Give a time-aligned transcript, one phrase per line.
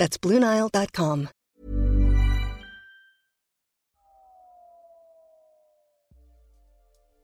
[0.00, 1.28] That's BlueNile.com.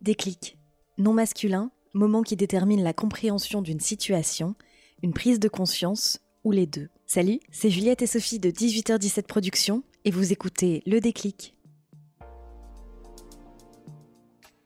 [0.02, 0.58] Déclic.
[0.98, 4.56] Non masculin, moment qui détermine la compréhension d'une situation,
[5.02, 6.90] une prise de conscience ou les deux.
[7.06, 11.56] Salut, c'est Juliette et Sophie de 18h17 Productions et vous écoutez Le Déclic.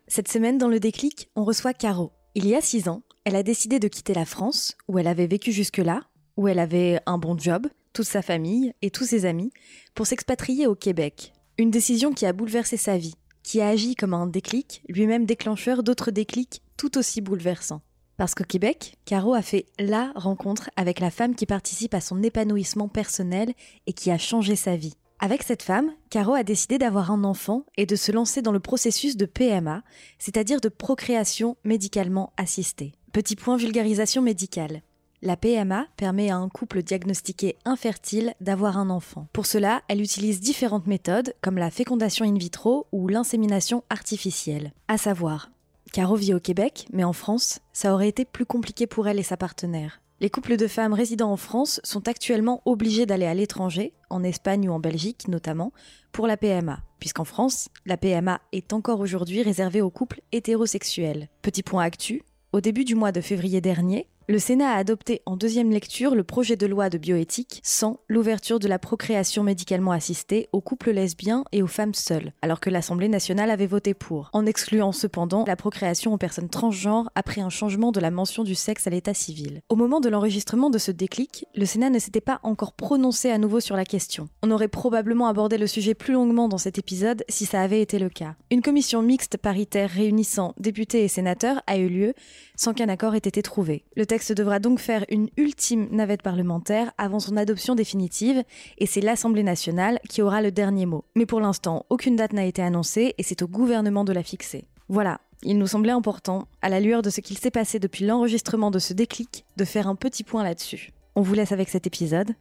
[0.08, 2.10] Cette semaine dans Le Déclic, on reçoit Caro.
[2.34, 5.28] Il y a six ans, elle a décidé de quitter la France, où elle avait
[5.28, 6.02] vécu jusque-là,
[6.36, 9.52] où elle avait un bon job, toute sa famille et tous ses amis,
[9.94, 11.32] pour s'expatrier au Québec.
[11.58, 15.82] Une décision qui a bouleversé sa vie, qui a agi comme un déclic, lui-même déclencheur
[15.82, 17.82] d'autres déclics tout aussi bouleversants.
[18.16, 22.22] Parce qu'au Québec, Caro a fait la rencontre avec la femme qui participe à son
[22.22, 23.54] épanouissement personnel
[23.86, 24.94] et qui a changé sa vie.
[25.20, 28.60] Avec cette femme, Caro a décidé d'avoir un enfant et de se lancer dans le
[28.60, 29.82] processus de PMA,
[30.18, 32.92] c'est-à-dire de procréation médicalement assistée.
[33.12, 34.82] Petit point vulgarisation médicale.
[35.22, 39.28] La PMA permet à un couple diagnostiqué infertile d'avoir un enfant.
[39.34, 44.72] Pour cela, elle utilise différentes méthodes comme la fécondation in vitro ou l'insémination artificielle.
[44.88, 45.50] À savoir,
[45.92, 49.22] Caro vit au Québec, mais en France, ça aurait été plus compliqué pour elle et
[49.22, 50.00] sa partenaire.
[50.20, 54.70] Les couples de femmes résidant en France sont actuellement obligés d'aller à l'étranger, en Espagne
[54.70, 55.72] ou en Belgique notamment,
[56.12, 61.28] pour la PMA, puisqu'en France, la PMA est encore aujourd'hui réservée aux couples hétérosexuels.
[61.42, 65.36] Petit point actu, au début du mois de février dernier, le Sénat a adopté en
[65.36, 70.48] deuxième lecture le projet de loi de bioéthique sans l'ouverture de la procréation médicalement assistée
[70.52, 74.46] aux couples lesbiens et aux femmes seules, alors que l'Assemblée nationale avait voté pour, en
[74.46, 78.86] excluant cependant la procréation aux personnes transgenres après un changement de la mention du sexe
[78.86, 79.62] à l'état civil.
[79.68, 83.38] Au moment de l'enregistrement de ce déclic, le Sénat ne s'était pas encore prononcé à
[83.38, 84.28] nouveau sur la question.
[84.42, 87.98] On aurait probablement abordé le sujet plus longuement dans cet épisode si ça avait été
[87.98, 88.36] le cas.
[88.52, 92.14] Une commission mixte paritaire réunissant députés et sénateurs a eu lieu
[92.60, 93.86] sans qu'un accord ait été trouvé.
[93.96, 98.44] Le texte devra donc faire une ultime navette parlementaire avant son adoption définitive,
[98.76, 101.06] et c'est l'Assemblée nationale qui aura le dernier mot.
[101.14, 104.66] Mais pour l'instant, aucune date n'a été annoncée, et c'est au gouvernement de la fixer.
[104.90, 108.70] Voilà, il nous semblait important, à la lueur de ce qu'il s'est passé depuis l'enregistrement
[108.70, 110.90] de ce déclic, de faire un petit point là-dessus.
[111.14, 112.34] On vous laisse avec cet épisode.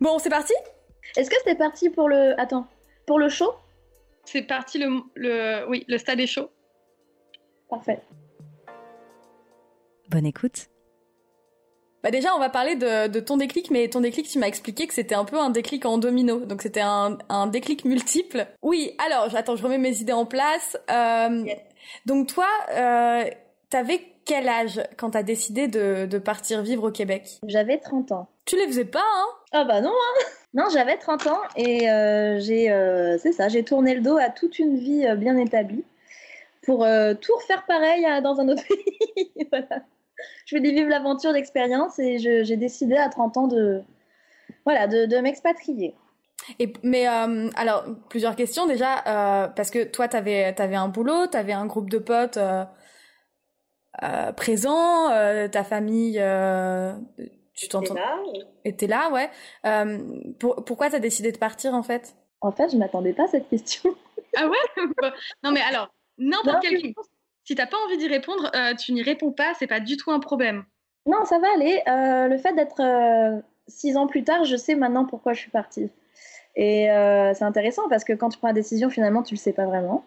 [0.00, 0.54] Bon, c'est parti?
[1.18, 2.32] Est-ce que c'est parti pour le...
[2.40, 2.66] Attends,
[3.06, 3.52] pour le show?
[4.24, 5.68] C'est parti, le, le...
[5.68, 6.48] Oui, le stade est chaud.
[7.68, 8.00] Parfait.
[10.10, 10.68] Bonne écoute.
[12.02, 14.94] Bah déjà, on va parler de, ton déclic, mais ton déclic, tu m'as expliqué que
[14.94, 18.46] c'était un peu un déclic en domino, donc c'était un, déclic multiple.
[18.62, 20.78] Oui, alors, j'attends, je remets mes idées en place.
[20.90, 21.44] Euh,
[22.06, 23.24] donc toi, euh,
[23.68, 27.40] t'avais quel âge quand t'as décidé de, partir vivre au Québec?
[27.46, 28.28] J'avais 30 ans.
[28.44, 29.26] Tu les faisais pas, hein?
[29.52, 33.64] Ah bah non, hein Non, j'avais 30 ans et euh, j'ai, euh, c'est ça, j'ai
[33.64, 35.84] tourné le dos à toute une vie bien établie
[36.62, 36.86] pour
[37.20, 39.48] tout refaire pareil dans un autre pays.
[39.50, 39.82] voilà
[40.46, 43.82] je voulais vivre l'aventure d'expérience et j'ai décidé à 30 ans de,
[44.64, 45.94] voilà, de, m'expatrier.
[46.58, 50.88] Et, mais euh, alors, plusieurs questions déjà, euh, parce que toi, tu avais, avais, un
[50.88, 52.64] boulot, tu avais un groupe de potes euh,
[54.32, 55.08] présents,
[55.50, 56.22] ta famille,
[57.54, 57.96] tu t'entends.
[58.64, 59.30] Était là, ouais.
[60.38, 62.14] pourquoi tu as décidé de partir en fait?
[62.40, 63.94] En fait, je m'attendais pas à cette question.
[64.36, 64.84] ah ouais?
[65.42, 67.02] Non, mais alors, n'importe quelle question
[67.48, 70.10] si t'as pas envie d'y répondre, euh, tu n'y réponds pas, c'est pas du tout
[70.10, 70.64] un problème.
[71.06, 71.80] Non, ça va aller.
[71.88, 75.50] Euh, le fait d'être euh, six ans plus tard, je sais maintenant pourquoi je suis
[75.50, 75.88] partie.
[76.56, 76.88] Et
[77.34, 80.04] c'est intéressant parce que quand tu prends la décision, finalement, tu le sais pas vraiment.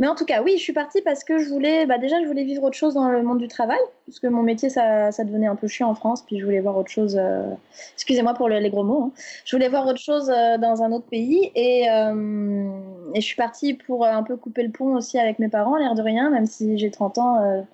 [0.00, 2.26] Mais en tout cas, oui, je suis partie parce que je voulais, bah déjà, je
[2.26, 5.46] voulais vivre autre chose dans le monde du travail, parce que mon métier, ça, devenait
[5.46, 7.18] un peu chiant en France, puis je voulais voir autre chose.
[7.20, 7.52] Euh,
[7.96, 9.02] excusez-moi pour les gros mots.
[9.08, 9.12] Hein.
[9.44, 12.70] Je voulais voir autre chose euh, dans un autre pays, et, euh,
[13.14, 16.00] je suis partie pour un peu couper le pont aussi avec mes parents, l'air de
[16.00, 17.66] rien, même si j'ai 30 ans.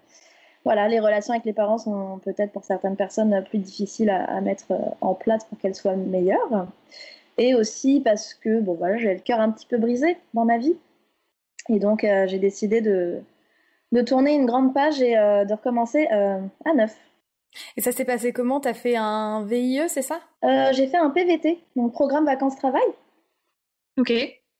[0.64, 4.72] voilà, les relations avec les parents sont peut-être pour certaines personnes plus difficiles à, mettre
[5.00, 6.66] en place pour qu'elles soient meilleures.
[7.38, 10.58] Et aussi parce que, bon voilà, j'avais le cœur un petit peu brisé dans ma
[10.58, 10.74] vie.
[11.68, 13.20] Et donc, euh, j'ai décidé de,
[13.92, 16.96] de tourner une grande page et euh, de recommencer euh, à neuf.
[17.76, 18.60] Et ça s'est passé comment?
[18.60, 20.20] T'as fait un VIE, c'est ça?
[20.72, 22.86] J'ai fait un PVT, donc programme vacances-travail.
[23.98, 24.12] Ok.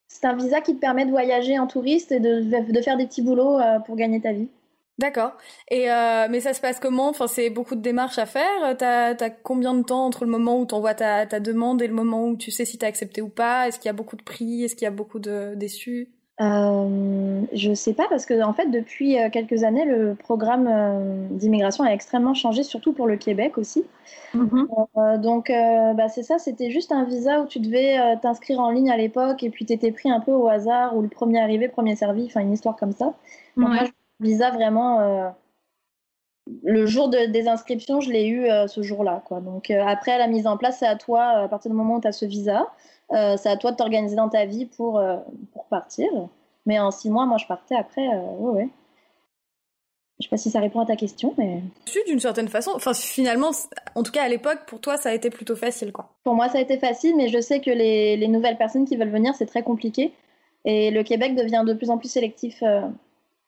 [0.07, 3.05] C'est un visa qui te permet de voyager en touriste et de, de faire des
[3.05, 4.47] petits boulots pour gagner ta vie.
[4.97, 5.33] D'accord.
[5.69, 7.09] Et euh, mais ça se passe comment?
[7.09, 8.75] Enfin, c'est beaucoup de démarches à faire?
[8.77, 11.93] T'as as combien de temps entre le moment où t'envoies ta, ta demande et le
[11.93, 13.67] moment où tu sais si t'as accepté ou pas?
[13.67, 14.63] Est-ce qu'il y a beaucoup de prix?
[14.63, 16.09] Est-ce qu'il y a beaucoup de déçus?
[16.39, 21.27] Euh, je sais pas parce que en fait depuis euh, quelques années le programme euh,
[21.31, 23.85] d'immigration a extrêmement changé surtout pour le Québec aussi.
[24.35, 25.19] Mm-hmm.
[25.19, 28.97] donc bah, c'est ça, c'était juste un visa où tu devais t'inscrire en ligne à
[28.97, 31.95] l'époque et puis tu étais pris un peu au hasard ou le premier arrivé premier
[31.95, 33.15] servi, enfin une histoire comme ça.
[33.55, 33.83] Donc moi
[34.19, 35.33] visa vraiment
[36.63, 39.41] le jour de, des inscriptions, je l'ai eu ce jour-là quoi.
[39.41, 42.07] Donc après la mise en place, c'est à toi à partir du moment où tu
[42.07, 42.67] as ce visa.
[43.13, 45.17] Euh, c'est à toi de t'organiser dans ta vie pour, euh,
[45.53, 46.07] pour partir.
[46.65, 48.07] Mais en six mois, moi, je partais après.
[48.07, 48.69] Euh, ouais, ouais.
[50.19, 51.61] Je sais pas si ça répond à ta question, mais.
[52.07, 52.71] D'une certaine façon.
[52.75, 53.51] Enfin, finalement,
[53.95, 56.09] en tout cas à l'époque, pour toi, ça a été plutôt facile, quoi.
[56.23, 58.97] Pour moi, ça a été facile, mais je sais que les, les nouvelles personnes qui
[58.97, 60.11] veulent venir, c'est très compliqué.
[60.65, 62.61] Et le Québec devient de plus en plus sélectif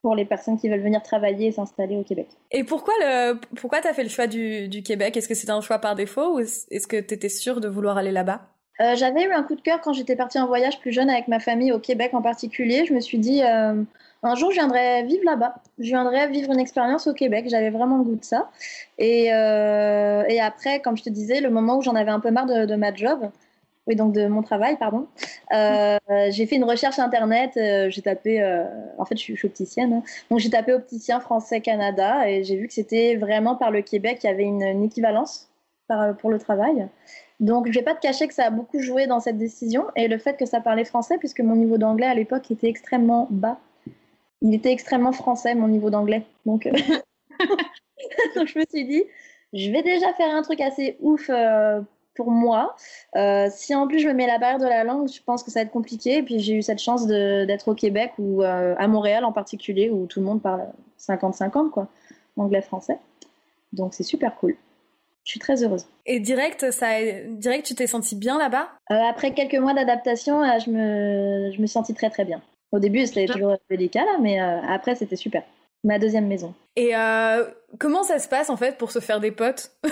[0.01, 2.27] pour les personnes qui veulent venir travailler et s'installer au Québec.
[2.51, 5.17] Et pourquoi le pourquoi t'as fait le choix du, du Québec?
[5.17, 8.11] Est-ce que c'était un choix par défaut ou est-ce que t'étais sûre de vouloir aller
[8.11, 8.41] là-bas?
[8.81, 11.27] Euh, j'avais eu un coup de cœur quand j'étais partie en voyage plus jeune avec
[11.27, 12.85] ma famille au Québec en particulier.
[12.85, 13.83] Je me suis dit, euh,
[14.23, 15.55] un jour, je viendrais vivre là-bas.
[15.79, 17.45] Je viendrais vivre une expérience au Québec.
[17.49, 18.49] J'avais vraiment le goût de ça.
[18.97, 22.45] Et, euh, après, comme je te disais, le moment où j'en avais un peu marre
[22.45, 23.29] de, ma job,
[23.87, 25.07] oui, donc de mon travail, pardon,
[25.51, 27.51] j'ai fait une recherche internet.
[27.55, 28.41] j'ai tapé,
[28.97, 30.03] en fait, je suis, opticienne, hein.
[30.29, 34.19] donc j'ai tapé opticien français Canada et j'ai vu que c'était vraiment par le Québec,
[34.23, 35.48] il y avait une équivalence
[36.19, 36.87] pour le travail.
[37.39, 40.07] Donc, je vais pas te cacher que ça a beaucoup joué dans cette décision et
[40.07, 43.59] le fait que ça parlait français, puisque mon niveau d'anglais à l'époque était extrêmement bas.
[44.41, 46.23] Il était extrêmement français, mon niveau d'anglais.
[46.45, 46.71] Donc, euh,
[48.35, 49.03] je me suis dit,
[49.53, 51.81] je vais déjà faire un truc assez ouf euh,
[52.13, 52.75] pour moi.
[53.15, 55.49] Euh, si en plus je me mets la barrière de la langue, je pense que
[55.49, 56.17] ça va être compliqué.
[56.17, 60.07] Et puis, j'ai eu cette chance d'être au Québec ou à Montréal en particulier, où
[60.07, 60.67] tout le monde parle
[60.99, 61.87] 50-50, quoi,
[62.35, 62.99] anglais-français.
[63.71, 64.57] Donc, c'est super cool.
[65.23, 65.85] Je suis très heureuse.
[66.05, 66.87] Et direct, ça,
[67.27, 68.69] direct, tu t'es senti bien là-bas?
[68.91, 72.41] Euh, Après quelques mois d'adaptation, euh, je me, je me sentis très très bien.
[72.71, 75.43] Au début, c'était toujours délicat là, mais euh, après, c'était super.
[75.83, 76.53] Ma deuxième maison.
[76.75, 76.91] Et
[77.77, 79.71] comment ça se passe en fait pour se faire des potes?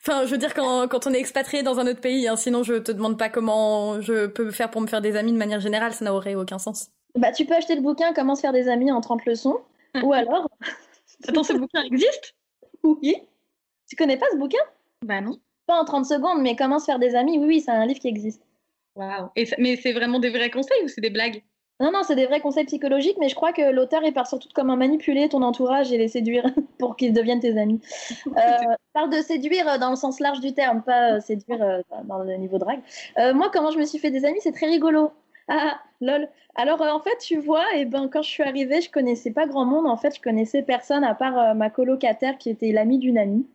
[0.00, 2.64] Enfin, je veux dire quand, quand on est expatrié dans un autre pays, hein, sinon
[2.64, 5.60] je te demande pas comment je peux faire pour me faire des amis de manière
[5.60, 6.90] générale, ça n'aurait aucun sens.
[7.14, 9.58] Bah, tu peux acheter le bouquin Comment se faire des amis en 30 leçons,
[10.02, 10.48] ou alors.
[11.28, 12.34] Attends, ce bouquin existe?
[12.84, 13.14] Oui.
[13.92, 14.56] Tu connais pas ce bouquin?
[15.04, 15.38] Bah non.
[15.66, 17.36] Pas en 30 secondes, mais comment se faire des amis?
[17.38, 18.40] Oui, oui, c'est un livre qui existe.
[18.96, 19.28] Waouh.
[19.58, 21.42] Mais c'est vraiment des vrais conseils ou c'est des blagues?
[21.78, 24.48] Non, non, c'est des vrais conseils psychologiques, mais je crois que l'auteur, il part surtout
[24.48, 26.46] de comment manipuler ton entourage et les séduire
[26.78, 27.82] pour qu'ils deviennent tes amis.
[28.28, 32.18] Euh, parle de séduire dans le sens large du terme, pas euh, séduire euh, dans
[32.18, 32.80] le niveau drague.
[33.18, 35.12] Euh, moi, comment je me suis fait des amis, c'est très rigolo.
[35.48, 36.28] Ah, lol.
[36.54, 39.46] Alors, euh, en fait, tu vois, eh ben, quand je suis arrivée, je connaissais pas
[39.46, 39.86] grand monde.
[39.86, 43.46] En fait, je connaissais personne à part euh, ma colocataire qui était l'amie d'une amie.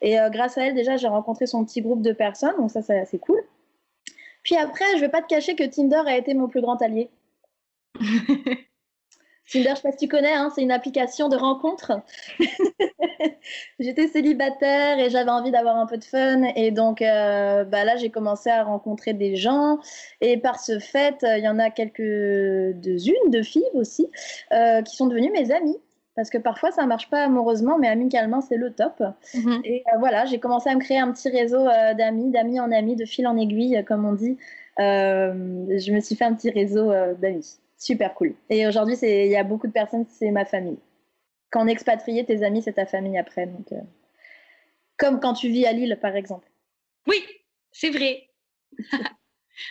[0.00, 2.56] Et euh, grâce à elle, déjà, j'ai rencontré son petit groupe de personnes.
[2.56, 3.42] Donc, ça, c'est assez cool.
[4.42, 7.10] Puis après, je vais pas te cacher que Tinder a été mon plus grand allié.
[9.50, 12.00] Tinder, je sais pas si tu connais, hein, c'est une application de rencontre.
[13.78, 16.42] J'étais célibataire et j'avais envie d'avoir un peu de fun.
[16.56, 19.78] Et donc euh, bah là, j'ai commencé à rencontrer des gens.
[20.20, 24.08] Et par ce fait, euh, il y en a quelques-unes, deux filles aussi,
[24.52, 25.78] euh, qui sont devenues mes amies.
[26.16, 29.02] Parce que parfois, ça marche pas amoureusement, mais amicalement, c'est le top.
[29.34, 29.62] Mhm.
[29.64, 31.64] Et voilà, j'ai commencé à me créer un petit réseau
[31.98, 34.38] d'amis, d'amis en amis, de fil en aiguille, comme on dit.
[34.78, 38.34] je me suis fait un petit réseau d'amis super cool.
[38.48, 40.78] Et aujourd'hui, il y a beaucoup de personnes, c'est ma famille.
[41.50, 43.46] Quand on est expatrié, tes amis, c'est ta famille après.
[43.46, 43.80] Donc, euh,
[44.96, 46.48] Comme quand tu vis à Lille, par exemple.
[47.06, 47.22] Oui,
[47.70, 48.28] c'est vrai.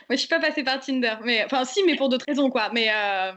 [0.07, 2.69] Moi, je suis pas passée par Tinder, mais enfin si, mais pour d'autres raisons, quoi.
[2.73, 3.33] Mais euh,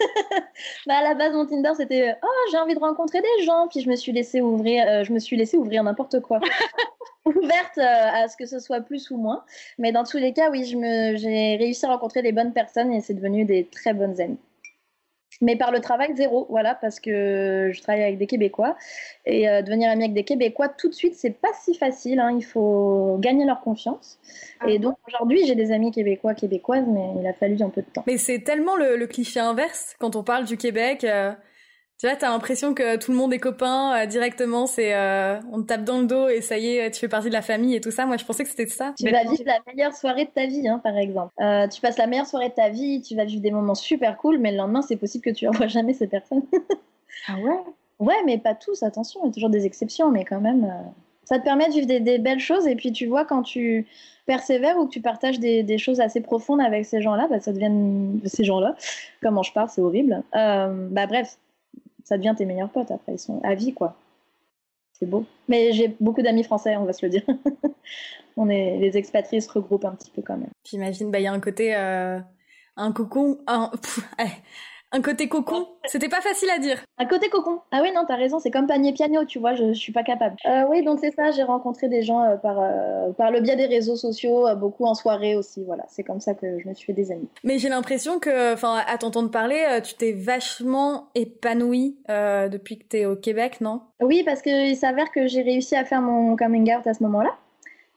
[0.86, 3.80] bah à la base, mon Tinder, c'était oh j'ai envie de rencontrer des gens, puis
[3.80, 6.40] je me suis laissé ouvrir, euh, je me suis laissé ouvrir n'importe quoi.
[7.24, 9.44] ouverte euh, à ce que ce soit plus ou moins.
[9.78, 13.14] Mais dans tous les cas, oui, j'ai réussi à rencontrer des bonnes personnes et c'est
[13.14, 14.38] devenu des très bonnes amies.
[15.40, 18.76] Mais par le travail, zéro, voilà, parce que je travaille avec des Québécois.
[19.24, 22.20] Et euh, devenir ami avec des Québécois, tout de suite, c'est pas si facile.
[22.20, 24.18] Hein, il faut gagner leur confiance.
[24.60, 27.80] Ah et donc aujourd'hui, j'ai des amis québécois, québécoises, mais il a fallu un peu
[27.80, 28.04] de temps.
[28.06, 31.04] Mais c'est tellement le, cliché inverse quand on parle du Québec.
[31.04, 31.32] Euh,
[32.00, 35.60] tu vois, t'as l'impression que tout le monde est copain euh, directement, c'est euh, on
[35.60, 37.74] te tape dans le dos et ça y est, tu fais partie de la famille
[37.74, 38.06] et tout ça.
[38.06, 38.94] Moi, je pensais que c'était ça.
[38.98, 41.30] Tu vas vivre la meilleure soirée de ta vie, hein, par exemple.
[41.42, 44.16] Euh, tu passes la meilleure soirée de ta vie, tu vas vivre des moments super
[44.16, 46.44] cool, mais le lendemain, c'est possible que tu ne revois jamais ces personnes.
[47.28, 47.60] ah ouais?
[47.98, 50.72] Ouais, mais pas tous, attention, il y a toujours des exceptions, mais quand même,
[51.24, 52.66] ça te permet de vivre des, belles choses.
[52.66, 53.86] Et puis, tu vois, quand tu
[54.24, 58.22] persévères ou que tu partages des, choses assez profondes avec ces gens-là, bah, ça devient
[58.24, 58.74] ces gens-là.
[59.20, 60.22] Comment je parle, c'est horrible.
[60.32, 61.36] bah bref,
[62.04, 63.14] ça devient tes meilleurs potes après.
[63.14, 63.96] Ils sont à vie, quoi.
[64.92, 65.24] C'est beau.
[65.48, 67.22] Mais j'ai beaucoup d'amis français, on va se le dire.
[68.36, 70.50] on est, les expatriés se regroupent un petit peu quand même.
[70.64, 72.18] J'imagine, bah, il y a un côté, euh,
[72.76, 73.70] un cocon, un,
[74.92, 76.82] un côté cocon, c'était pas facile à dire.
[76.98, 77.60] Un côté cocon.
[77.70, 80.02] Ah oui, non, t'as raison, c'est comme panier piano, tu vois, je, je suis pas
[80.02, 80.36] capable.
[80.46, 83.56] Euh, oui, donc c'est ça, j'ai rencontré des gens euh, par, euh, par le biais
[83.56, 85.84] des réseaux sociaux, euh, beaucoup en soirée aussi, voilà.
[85.88, 87.28] C'est comme ça que je me suis fait des amis.
[87.44, 93.06] Mais j'ai l'impression que, enfin, à t'entendre parler, tu t'es vachement épanouie depuis que t'es
[93.06, 93.82] au Québec, non?
[94.00, 97.30] Oui, parce qu'il s'avère que j'ai réussi à faire mon coming out à ce moment-là.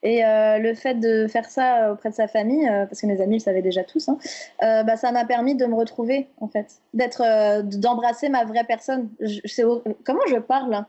[0.04, 3.22] Et euh, le fait de faire ça auprès de sa famille, euh, parce que mes
[3.22, 4.18] amis le savaient déjà tous, hein,
[4.62, 9.10] euh, bah, ça m'a permis de me retrouver en fait, d'être, d'embrasser ma vraie personne.
[9.22, 9.64] Je,
[10.04, 10.88] comment je parle là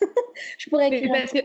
[0.58, 1.10] Je pourrais écrire.
[1.10, 1.38] parce que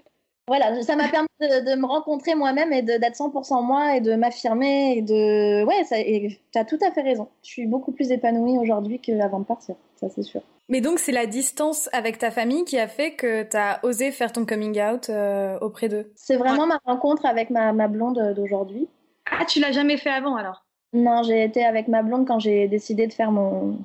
[0.49, 4.01] Voilà, ça m'a permis de, de me rencontrer moi-même et de- d'être 100% moi et
[4.01, 7.27] de m'affirmer et de ouais, et t'as tout à fait raison.
[7.43, 10.41] Je suis beaucoup plus épanouie aujourd'hui qu'avant de partir, ça c'est sûr.
[10.67, 14.31] Mais donc c'est la distance avec ta famille qui a fait que t'as osé faire
[14.31, 16.11] ton coming out euh, auprès d'eux?
[16.15, 18.87] C'est vraiment ma rencontre avec ma, ma blonde d'aujourd'hui.
[19.31, 20.65] ah, tu l'as jamais fait avant alors?
[20.93, 23.77] Non, j'ai été avec ma blonde quand j'ai décidé de faire mon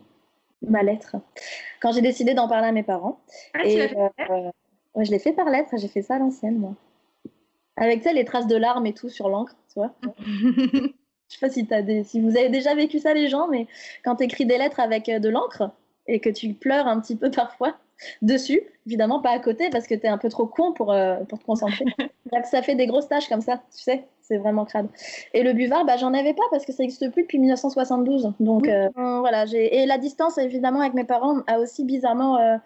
[0.67, 1.17] ma lettre.
[1.81, 3.21] Quand j'ai décidé d'en parler à mes parents.
[3.55, 3.97] Ah, tu Et l'as fait.
[4.31, 4.51] euh,
[4.95, 6.75] ouais, je l'ai fait par lettre, j'ai fait ça à l'ancienne, moi.
[7.77, 9.95] Avec sais, les traces de larmes et tout sur l'encre, tu vois.
[11.29, 12.05] Je sais pas si, t'as des...
[12.05, 13.67] si vous avez déjà vécu ça, les gens, mais
[14.05, 15.71] quand tu écris des lettres avec euh, de l'encre
[16.07, 17.77] et que tu pleures un petit peu parfois
[18.23, 21.17] dessus, évidemment pas à côté parce que tu es un peu trop con pour, euh,
[21.29, 21.85] pour te concentrer.
[22.31, 24.89] Bref, ça fait des grosses taches comme ça, tu sais, c'est vraiment crade.
[25.33, 28.33] Et le buvard, bah, j'en avais pas parce que ça n'existe plus depuis 1972.
[28.41, 29.77] Donc euh, voilà, j'ai...
[29.77, 32.57] et la distance évidemment avec mes parents a aussi bizarrement euh,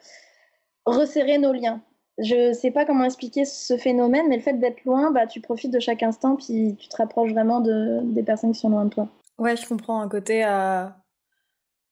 [0.87, 1.81] resserré nos liens.
[2.19, 5.71] Je sais pas comment expliquer ce phénomène, mais le fait d'être loin, bah, tu profites
[5.71, 8.91] de chaque instant, puis tu te rapproches vraiment de, des personnes qui sont loin de
[8.91, 9.09] toi.
[9.39, 10.45] Ouais, je comprends un côté.
[10.45, 10.87] Euh...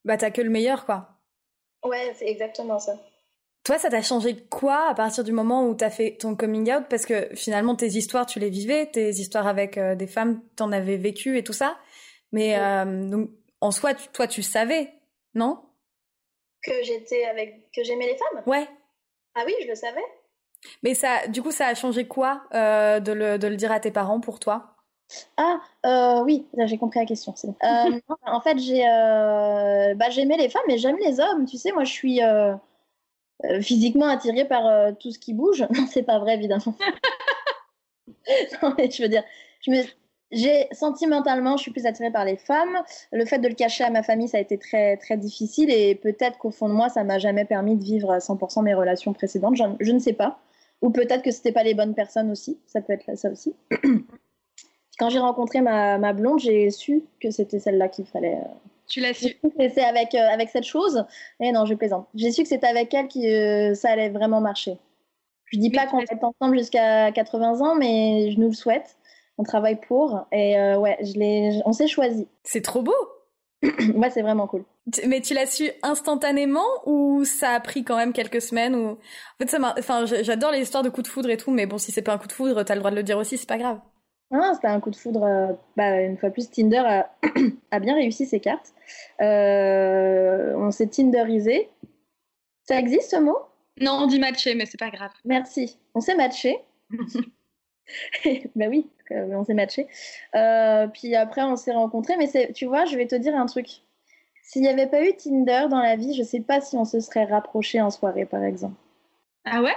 [0.05, 1.09] Bah t'as que le meilleur quoi.
[1.85, 2.97] Ouais, c'est exactement ça.
[3.65, 6.85] Toi, ça t'a changé quoi à partir du moment où t'as fait ton coming out?
[6.89, 10.71] Parce que finalement, tes histoires, tu les vivais, tes histoires avec euh, des femmes, t'en
[10.71, 11.77] avais vécu et tout ça.
[12.31, 13.31] Mais euh, donc,
[13.61, 14.93] en soi, tu- toi, tu savais,
[15.35, 15.59] non?
[16.63, 18.43] Que j'étais avec, que j'aimais les femmes?
[18.47, 18.69] Ouais.
[19.37, 20.05] Ah oui, je le savais.
[20.83, 23.81] Mais ça, du coup, ça a changé quoi euh, de, le, de le dire à
[23.81, 24.75] tes parents pour toi?
[25.37, 27.35] Ah, euh, oui, là, j'ai compris la question.
[27.43, 27.55] bon.
[27.63, 28.83] Euh, en fait, j'ai,
[29.95, 31.45] bah, j'aimais les femmes, mais j'aime les hommes.
[31.45, 32.21] Tu sais, moi, je suis
[33.61, 35.67] physiquement attirée par tout ce qui bouge.
[35.77, 36.75] Non, c'est pas vrai, évidemment.
[38.63, 39.23] non, mais je veux dire,
[39.61, 39.83] je me,
[40.33, 42.83] j'ai sentimentalement, je suis plus attirée par les femmes.
[43.13, 45.95] Le fait de le cacher à ma famille, ça a été très, très difficile, et
[45.95, 49.13] peut-être qu'au fond de moi, ça m'a jamais permis de vivre à 100% mes relations
[49.13, 49.57] précédentes.
[49.57, 50.39] Je, je ne sais pas.
[50.83, 52.59] Ou peut-être que c'était pas les bonnes personnes aussi.
[52.67, 53.55] Ça peut être ça aussi.
[54.99, 58.35] Quand j'ai rencontré ma, ma blonde, j'ai su que c'était celle-là qu'il fallait.
[58.37, 58.49] euh,
[58.89, 59.37] Tu l'as su.
[59.59, 61.05] Et c'est avec, euh, avec cette chose.
[61.41, 62.07] Et non, je plaisante.
[62.15, 64.79] J'ai su que c'était avec elle que ça allait vraiment marcher.
[65.53, 68.55] Je dis Mais pas qu'on va être ensemble jusqu'à 80 ans, mais je nous le
[68.55, 68.97] souhaite.
[69.39, 70.27] On travaille pour.
[70.33, 72.29] Et euh, ouais, je l'ai, on s'est choisi.
[72.45, 72.95] C'est trop beau
[73.63, 74.65] ouais, c'est vraiment cool.
[75.07, 78.91] Mais tu l'as su instantanément ou ça a pris quand même quelques semaines ou...
[78.91, 78.97] En
[79.41, 79.75] fait, ça m'a...
[79.79, 82.13] Enfin, j'adore les histoires de coups de foudre et tout, mais bon, si c'est pas
[82.13, 83.81] un coup de foudre, t'as le droit de le dire aussi, c'est pas grave.
[84.33, 85.25] Ah, c'était un coup de foudre.
[85.25, 87.11] euh, bah, une fois plus, Tinder a,
[87.71, 88.73] a bien réussi ses cartes.
[89.21, 91.69] Euh, on s'est Tinderisé.
[92.65, 93.39] Ça existe ce mot?
[93.81, 95.13] Non, on dit matché, mais c'est pas grave.
[95.25, 95.79] Merci.
[95.95, 96.59] On s'est matché.
[98.57, 99.87] bah oui, euh, on s'est matché.
[100.35, 102.17] Euh, puis après, on s'est rencontrés.
[102.17, 103.83] Mais tu vois, je vais te dire un truc.
[104.43, 107.01] S'il n'y avait pas eu Tinder dans la vie, je sais pas si on se
[107.01, 108.77] serait rapprochés en soirée, par exemple.
[109.45, 109.75] Ah ouais?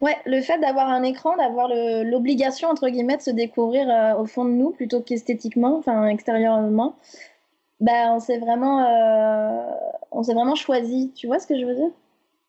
[0.00, 4.26] Ouais, le fait d'avoir un écran, d'avoir l'obligation, entre guillemets, de se découvrir euh, au
[4.26, 6.96] fond de nous plutôt qu'esthétiquement, enfin extérieurement,
[7.80, 9.70] bah, on s'est vraiment, euh,
[10.10, 11.12] on vraiment choisi.
[11.14, 11.90] Tu vois ce que je veux dire?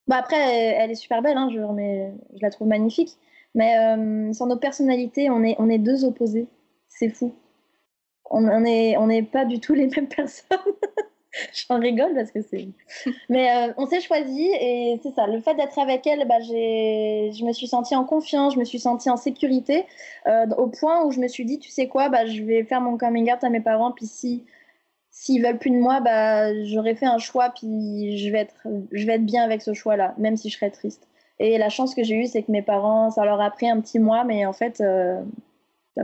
[0.07, 3.17] Bah après, elle, elle est super belle, hein, je, mais je la trouve magnifique.
[3.55, 6.47] Mais euh, sur nos personnalités, on est, on est deux opposés.
[6.89, 7.33] C'est fou.
[8.29, 10.59] On on est, on n'est pas du tout les mêmes personnes.
[11.53, 12.67] J'en rigole parce que c'est.
[13.29, 15.27] Mais euh, on s'est choisi et c'est ça.
[15.27, 18.79] Le fait d'être avec elle, bah, je me suis sentie en confiance, je me suis
[18.79, 19.85] sentie en sécurité,
[20.27, 22.81] euh, au point où je me suis dit, tu sais quoi, bah, je vais faire
[22.81, 24.45] mon coming out à mes parents, puis si
[25.11, 29.05] s'ils veulent plus de moi, bah, j'aurais fait un choix, puis je vais être, je
[29.05, 31.07] vais être bien avec ce choix-là, même si je serais triste.
[31.39, 33.81] Et la chance que j'ai eue, c'est que mes parents, ça leur a pris un
[33.81, 35.21] petit mois, mais en fait, euh,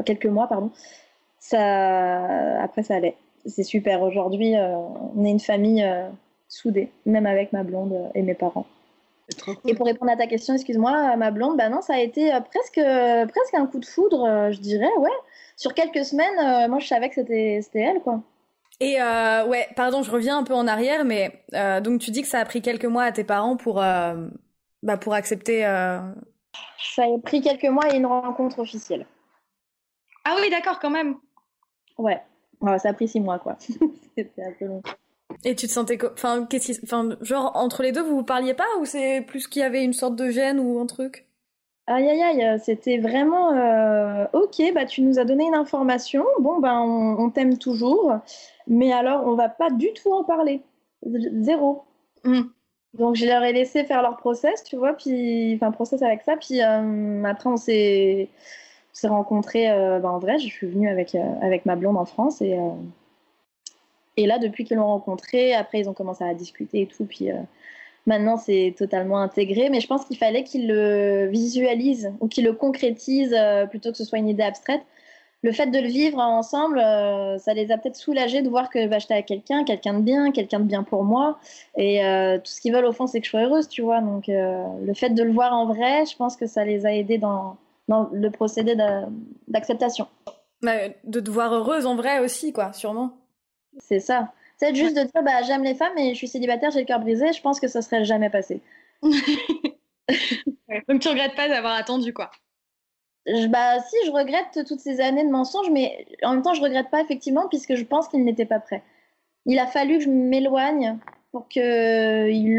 [0.05, 0.71] quelques mois, pardon,
[1.39, 3.15] ça, après ça allait.
[3.45, 4.01] C'est super.
[4.01, 4.75] Aujourd'hui, euh,
[5.15, 6.07] on est une famille euh,
[6.47, 8.65] soudée, même avec ma blonde euh, et mes parents.
[9.29, 11.95] C'est trop Et pour répondre à ta question, excuse-moi, euh, ma blonde, bah non, ça
[11.95, 15.09] a été euh, presque, euh, presque un coup de foudre, euh, je dirais, ouais.
[15.55, 18.21] Sur quelques semaines, euh, moi, je savais que c'était c'était elle, quoi.
[18.79, 22.23] Et euh, ouais, pardon, je reviens un peu en arrière, mais euh, donc tu dis
[22.23, 24.27] que ça a pris quelques mois à tes parents pour, euh,
[24.83, 25.65] bah, pour accepter.
[25.65, 25.99] euh,
[26.95, 29.05] Ça a pris quelques mois et une rencontre officielle.
[30.25, 31.15] Ah oui, d'accord, quand même.
[31.97, 32.21] Ouais.
[32.61, 33.57] Ouais, ça a pris six mois, quoi.
[34.17, 34.81] C'était un peu long.
[35.43, 38.23] Et tu te sentais, co- enfin, qu'est-ce qui, enfin, genre entre les deux, vous vous
[38.23, 41.25] parliez pas ou c'est plus qu'il y avait une sorte de gêne ou un truc?
[41.87, 46.59] Aïe, aïe, aïe, c'était vraiment euh, ok, bah tu nous as donné une information, bon,
[46.59, 48.13] ben on, on t'aime toujours,
[48.67, 50.61] mais alors on va pas du tout en parler.
[51.41, 51.83] Zéro.
[52.23, 52.41] Mm.
[52.93, 56.35] Donc je leur ai laissé faire leur process, tu vois, puis, enfin, process avec ça,
[56.35, 58.27] puis euh, après on s'est
[58.91, 62.05] on s'est rencontrés euh, bah, en vrai, je suis venue avec, euh, ma blonde en
[62.05, 62.57] France et,
[64.17, 67.29] et là, depuis qu'ils l'ont rencontré, après ils ont commencé à discuter et tout, puis.
[68.07, 72.53] Maintenant, c'est totalement intégré, mais je pense qu'il fallait qu'ils le visualisent ou qu'ils le
[72.53, 73.37] concrétisent
[73.69, 74.81] plutôt que ce soit une idée abstraite.
[75.43, 78.85] Le fait de le vivre ensemble, euh, ça les a peut-être soulagés de voir que
[78.87, 81.39] bah, j'étais avec quelqu'un, quelqu'un de bien, quelqu'un de bien pour moi.
[81.75, 84.01] Et euh, tout ce qu'ils veulent au fond, c'est que je sois heureuse, tu vois.
[84.01, 86.93] Donc, euh, le fait de le voir en vrai, je pense que ça les a
[86.93, 87.57] aidés dans,
[87.87, 89.07] dans le procédé d'a-
[89.47, 90.07] d'acceptation.
[90.61, 90.73] Bah,
[91.05, 93.11] De te voir heureuse en vrai aussi, quoi, sûrement.
[93.79, 94.33] C'est ça.
[94.57, 96.99] C'est juste de dire, bah, j'aime les femmes et je suis célibataire, j'ai le cœur
[96.99, 97.33] brisé.
[97.33, 98.61] Je pense que ça serait jamais passé.
[100.67, 100.83] Ouais.
[100.87, 102.31] Donc tu regrettes pas d'avoir attendu, quoi.
[103.25, 106.61] Je- bah si, je regrette toutes ces années de mensonges, mais en même temps, je
[106.61, 108.83] regrette pas effectivement puisque je pense qu'il n'était pas prêt.
[109.45, 110.97] Il a fallu que je m'éloigne
[111.31, 111.61] pour qu'il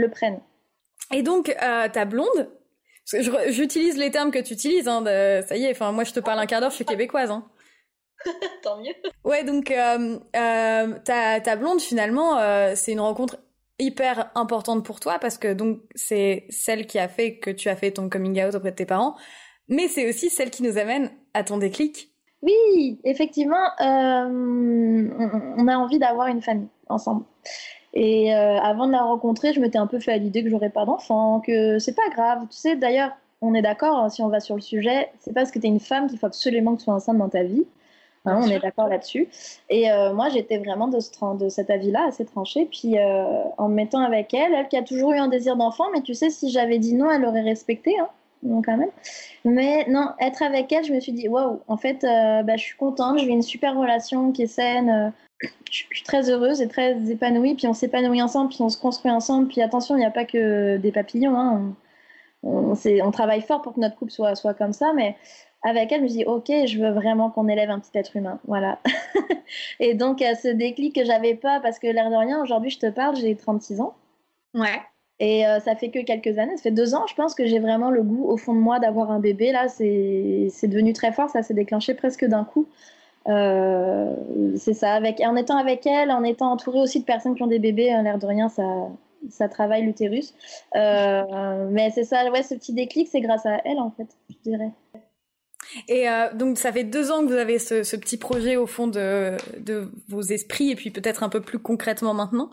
[0.01, 0.41] le prenne.
[1.13, 2.49] Et donc, euh, ta blonde,
[3.49, 6.21] j'utilise les termes que tu utilises, hein, de- ça y est, enfin, moi je te
[6.21, 7.49] parle un quart d'heure, je suis québécoise, hein.
[8.63, 8.93] Tant mieux.
[9.25, 13.37] Ouais, donc euh, euh, ta, ta blonde finalement, euh, c'est une rencontre
[13.81, 17.75] hyper importante pour toi parce que donc c'est celle qui a fait que tu as
[17.75, 19.17] fait ton coming out auprès de tes parents,
[19.69, 22.11] mais c'est aussi celle qui nous amène à ton déclic.
[22.43, 25.09] Oui, effectivement, euh,
[25.59, 27.25] on, a envie d'avoir une famille ensemble.
[27.95, 30.71] Et euh, avant de la rencontrer, je m'étais un peu fait à l'idée que j'aurais
[30.71, 32.41] pas d'enfant, que c'est pas grave.
[32.51, 35.51] Tu sais, d'ailleurs, on est d'accord, hein, si on va sur le sujet, c'est parce
[35.51, 37.65] que tu es une femme qu'il faut absolument que tu sois enceinte dans ta vie.
[38.25, 39.29] Hein, on est d'accord là-dessus.
[39.69, 42.67] Et euh, moi, j'étais vraiment de, ce tran- de cet avis-là, assez tranché.
[42.67, 45.87] Puis euh, en me mettant avec elle, elle qui a toujours eu un désir d'enfant,
[45.93, 48.09] mais tu sais, si j'avais dit non, elle aurait respecté, hein,
[48.43, 48.91] donc quand même.
[49.45, 52.63] Mais non, être avec elle, je me suis dit, waouh, en fait, euh, bah, je
[52.63, 54.91] suis contente, je vis une super relation qui est saine.
[54.91, 57.55] euh, je suis très heureuse et très épanouie.
[57.55, 59.49] Puis on s'épanouit ensemble, puis on se construit ensemble.
[59.49, 61.37] Puis attention, il n'y a pas que des papillons.
[61.37, 61.75] Hein.
[62.45, 62.75] On,
[63.13, 65.17] travaille fort pour que notre couple soit, soit comme ça, mais
[65.63, 68.41] avec elle, je me dis, ok, je veux vraiment qu'on élève un petit être humain.
[68.49, 68.81] Voilà.
[69.81, 72.91] et donc, ce déclic que j'avais pas, parce que l'air de rien, aujourd'hui, je te
[72.91, 73.95] parle, j'ai 36 ans.
[74.55, 74.81] Ouais.
[75.23, 77.61] Et euh, ça fait que quelques années, ça fait deux ans, je pense que j'ai
[77.61, 79.53] vraiment le goût au fond de moi d'avoir un bébé.
[79.53, 82.67] Là, c'est devenu très fort, ça s'est déclenché presque d'un coup.
[83.29, 84.17] Euh,
[84.57, 87.47] c'est ça, avec, en étant avec elle, en étant entourée aussi de personnes qui ont
[87.47, 88.65] des bébés, euh, l'air de rien, ça,
[89.31, 90.35] ça travaille l'utérus.
[90.75, 94.73] Mais c'est ça, ouais, ce petit déclic, c'est grâce à elle, en fait, je dirais.
[95.89, 98.89] Et donc ça fait deux ans que vous avez ce, ce petit projet au fond
[98.89, 102.51] de, de vos esprits et puis peut-être un peu plus concrètement maintenant.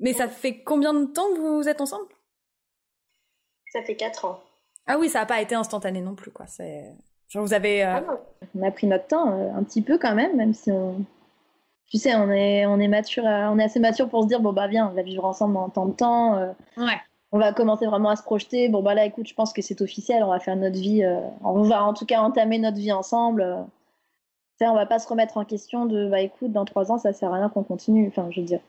[0.00, 2.06] Mais ça fait combien de temps que vous êtes ensemble?
[3.72, 4.40] Ça fait quatre ans.
[4.86, 6.46] Ah oui, ça n'a pas été instantané non plus, quoi.
[6.46, 6.92] C'est
[7.28, 7.84] genre vous avez.
[7.84, 8.18] euh, Ah.
[8.58, 11.04] On a pris notre temps, euh, un petit peu quand même, même si on.
[11.88, 14.40] Tu sais, on est, on est mature, à- on est assez mature pour se dire
[14.40, 16.36] bon bah viens, on va vivre ensemble dans tant de temps.
[16.38, 16.98] euh, Ouais.
[17.32, 18.68] on va commencer vraiment à se projeter.
[18.68, 21.20] Bon bah là, écoute, je pense que c'est officiel, on va faire notre vie, euh,
[21.44, 23.42] on va en tout cas entamer notre vie ensemble.
[23.42, 23.62] euh.
[24.58, 26.98] Tu sais, on va pas se remettre en question de bah écoute, dans trois ans,
[26.98, 28.06] ça sert à rien qu'on continue.
[28.08, 28.60] Enfin, je veux dire.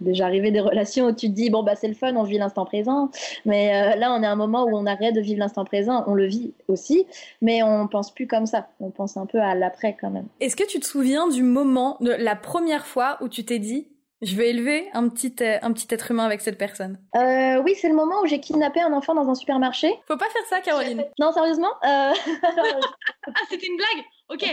[0.00, 2.38] Déjà arrivé des relations où tu te dis bon bah c'est le fun, on vit
[2.38, 3.10] l'instant présent,
[3.44, 6.04] mais euh, là on est à un moment où on arrête de vivre l'instant présent,
[6.06, 7.06] on le vit aussi,
[7.40, 10.26] mais on pense plus comme ça, on pense un peu à l'après quand même.
[10.40, 13.88] Est-ce que tu te souviens du moment, de la première fois où tu t'es dit,
[14.22, 16.98] je vais élever un petit, un petit être humain avec cette personne?
[17.16, 19.92] Euh, oui, c'est le moment où j'ai kidnappé un enfant dans un supermarché.
[20.08, 21.04] Faut pas faire ça, Caroline.
[21.18, 22.12] Non, sérieusement euh,
[23.26, 24.04] Ah, c'était une blague?
[24.30, 24.44] Ok.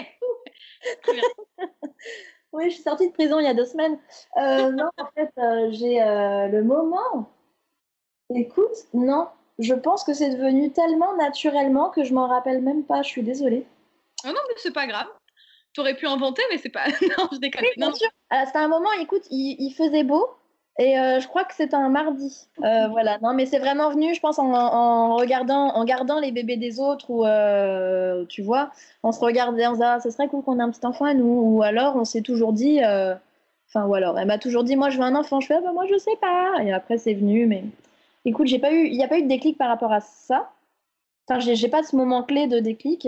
[2.54, 2.60] Bien.
[2.60, 3.98] Oui, je suis sortie de prison il y a deux semaines.
[4.38, 7.30] Euh, non, en fait, euh, j'ai euh, le moment.
[8.34, 9.28] Écoute, non,
[9.60, 13.02] je pense que c'est devenu tellement naturellement que je m'en rappelle même pas.
[13.02, 13.66] Je suis désolée.
[14.24, 15.08] Ah non, mais c'est pas grave.
[15.74, 16.88] T'aurais pu inventer, mais c'est pas.
[17.18, 17.66] non, je déconne.
[17.78, 18.10] Bien Non, sûr.
[18.46, 20.30] C'était un moment, écoute, il, il faisait beau.
[20.80, 22.48] Et euh, je crois que c'était un mardi.
[22.64, 26.58] Euh, voilà, non, mais c'est vraiment venu, je pense, en, regardant, en gardant les bébés
[26.58, 28.72] des autres, ou euh, tu vois,
[29.04, 31.06] on se regardait, on se disait, ah, ce serait cool qu'on ait un petit enfant
[31.06, 31.42] à nous.
[31.58, 34.98] Ou alors, on s'est toujours dit, enfin, ou alors, elle m'a toujours dit, moi, je
[34.98, 35.40] veux un enfant.
[35.40, 36.64] Je fais, ah, bah, moi, je sais pas.
[36.64, 37.64] Et après, c'est venu, mais
[38.26, 40.50] écoute, il n'y a pas eu de déclic par rapport à ça.
[41.28, 43.08] Enfin, j'ai pas ce moment clé de déclic.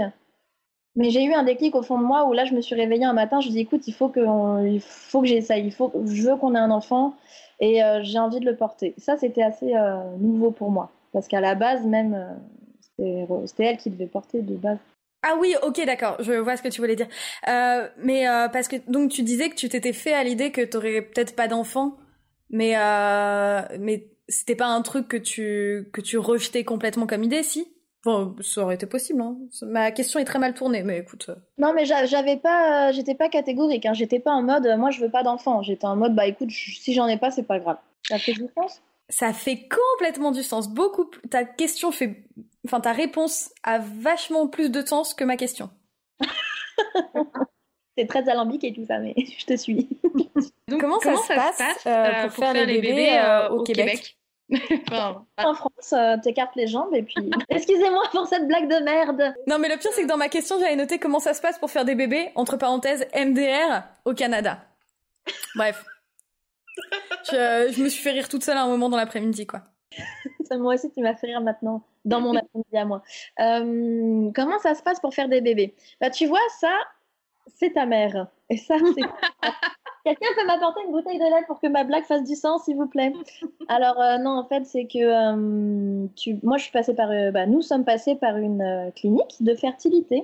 [0.96, 3.04] Mais j'ai eu un déclic au fond de moi où là, je me suis réveillée
[3.06, 6.22] un matin, je me dis écoute, il faut que, il faut que il faut, je
[6.24, 7.16] veux qu'on ait un enfant
[7.60, 8.94] et euh, j'ai envie de le porter.
[8.98, 12.38] Ça, c'était assez euh, nouveau pour moi parce qu'à la base, même,
[13.00, 14.78] euh, c'était elle qui devait porter de base.
[15.22, 17.08] Ah oui, ok, d'accord, je vois ce que tu voulais dire.
[17.46, 21.02] Mais parce que donc tu disais que tu t'étais fait à l'idée que tu aurais
[21.02, 21.98] peut-être pas d'enfant,
[22.52, 22.76] mais
[23.80, 27.75] mais c'était pas un truc que tu que tu rejetais complètement comme idée, si?
[28.06, 29.22] Bon, ça aurait été possible.
[29.22, 29.36] Hein.
[29.64, 31.30] Ma question est très mal tournée, mais écoute.
[31.58, 33.86] Non, mais j'avais pas, j'étais pas catégorique.
[33.86, 33.94] Hein.
[33.94, 35.64] J'étais pas en mode, moi je veux pas d'enfant.
[35.64, 37.78] J'étais en mode, bah écoute, si j'en ai pas, c'est pas grave.
[38.08, 38.82] Ça fait du sens?
[39.10, 40.70] Ça fait complètement du sens.
[40.70, 41.10] Beaucoup.
[41.30, 42.24] Ta question fait
[42.66, 45.70] Enfin, ta réponse a vachement plus de sens que ma question.
[47.98, 49.88] C'est très alambiqué tout ça, mais je te suis.
[50.68, 54.18] Donc, comment, ça, se passe, euh, euh, pour, faire, les bébés, euh, au, Québec,
[55.38, 57.16] En France, t'écartes les jambes et puis.
[57.50, 59.36] Excusez-moi pour cette blague de merde.
[59.48, 61.58] Non, mais le pire, c'est que dans ma question, j'avais noté comment ça se passe
[61.58, 64.60] pour faire des bébés, entre parenthèses, MDR, au Canada.
[65.56, 65.84] Bref.
[67.32, 69.62] je, je me suis fait rire toute seule à un moment dans l'après-midi, quoi.
[70.44, 73.02] ça, moi aussi, tu m'as fait rire maintenant, dans mon après-midi à moi.
[73.40, 75.76] Euh, comment ça se passe pour faire des bébés?
[76.02, 76.74] Bah, tu vois, ça,
[77.56, 78.28] c'est ta mère.
[78.50, 79.50] Et ça, c'est.
[80.06, 82.78] Quelqu'un peut m'apporter une bouteille de lait pour que ma blague fasse du sens, s'il
[82.78, 83.12] vous plaît?
[83.68, 86.40] Alors, euh, non, en fait, c'est que euh, tu...
[86.44, 87.10] moi, je suis passée par.
[87.34, 90.24] Bah, nous sommes passés par une clinique de fertilité.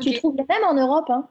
[0.00, 1.10] Tu trouves même en Europe.
[1.10, 1.28] Hein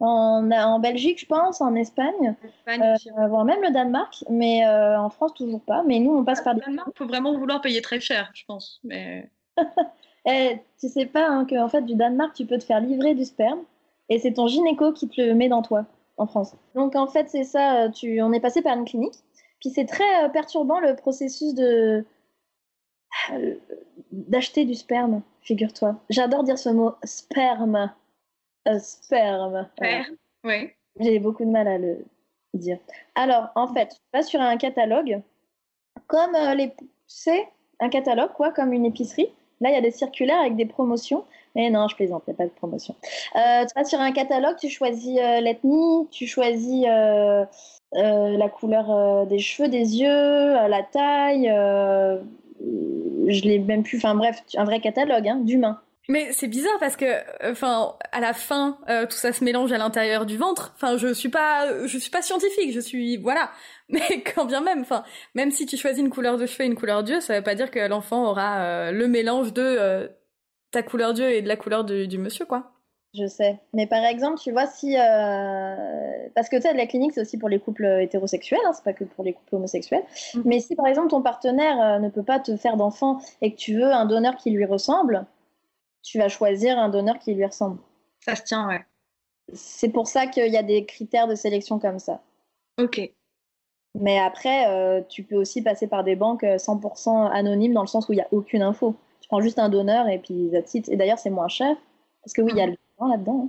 [0.00, 4.98] en, en, Belgique, je pense, en Espagne, Espagne euh, voire même le Danemark, mais euh,
[5.00, 5.82] en France toujours pas.
[5.84, 6.62] Mais nous, on passe par des.
[6.66, 8.80] Il faut vraiment vouloir payer très cher, je pense.
[8.84, 9.30] Mais...
[10.26, 13.24] eh, tu sais pas hein, qu'en fait, du Danemark, tu peux te faire livrer du
[13.24, 13.60] sperme
[14.08, 16.56] et c'est ton gynéco qui te le met dans toi en France.
[16.74, 17.88] Donc en fait, c'est ça.
[17.90, 19.14] Tu, on est passé par une clinique.
[19.60, 22.04] Puis c'est très euh, perturbant le processus de
[24.10, 25.96] d'acheter du sperme, figure-toi.
[26.10, 27.92] J'adore dire ce mot sperme
[28.78, 29.68] sperme.
[30.44, 30.70] Oui.
[31.00, 32.04] J'ai beaucoup de mal à le
[32.54, 32.78] dire.
[33.14, 35.20] Alors, en fait, tu vas sur un catalogue,
[36.06, 36.72] comme euh, les.
[37.06, 37.48] C'est
[37.80, 39.28] un catalogue, quoi, comme une épicerie.
[39.60, 41.24] Là, il y a des circulaires avec des promotions.
[41.54, 42.94] Mais non, je plaisante, il n'y a pas de promotion.
[43.36, 49.38] Euh, tu vas sur un catalogue, tu choisis euh, l'ethnie, tu choisis la couleur des
[49.38, 51.46] cheveux, des yeux, la taille.
[52.60, 53.98] je l'ai même plus.
[53.98, 55.80] Enfin bref, un vrai catalogue hein, d'humains.
[56.08, 57.06] Mais c'est bizarre parce que,
[57.50, 60.72] enfin, à la fin, euh, tout ça se mélange à l'intérieur du ventre.
[60.76, 63.50] Enfin, je suis pas, je suis pas scientifique, je suis, voilà.
[63.88, 65.02] Mais quand bien même, enfin,
[65.34, 67.54] même si tu choisis une couleur de cheveux et une couleur d'yeux, ça veut pas
[67.54, 70.08] dire que l'enfant aura euh, le mélange de euh,
[70.74, 72.70] ta couleur d'yeux et de la couleur du monsieur, quoi.
[73.16, 73.60] Je sais.
[73.72, 74.94] Mais par exemple, tu vois, si.
[76.34, 78.92] Parce que tu sais, la clinique, c'est aussi pour les couples hétérosexuels, hein, c'est pas
[78.92, 80.04] que pour les couples homosexuels.
[80.34, 80.42] Mm.
[80.44, 83.76] Mais si par exemple ton partenaire ne peut pas te faire d'enfant et que tu
[83.76, 85.26] veux un donneur qui lui ressemble,
[86.02, 87.78] tu vas choisir un donneur qui lui ressemble.
[88.20, 88.84] Ça se tient, ouais.
[89.52, 92.20] C'est pour ça qu'il y a des critères de sélection comme ça.
[92.80, 93.10] Ok.
[93.94, 97.86] Mais après, euh, tu peux aussi passer par des banques 100% euh, anonymes dans le
[97.86, 98.96] sens où il n'y a aucune info.
[99.24, 100.86] Tu prends juste un donneur et puis that's it.
[100.90, 101.74] Et d'ailleurs, c'est moins cher.
[102.22, 103.48] Parce que oui, il y a le là-dedans.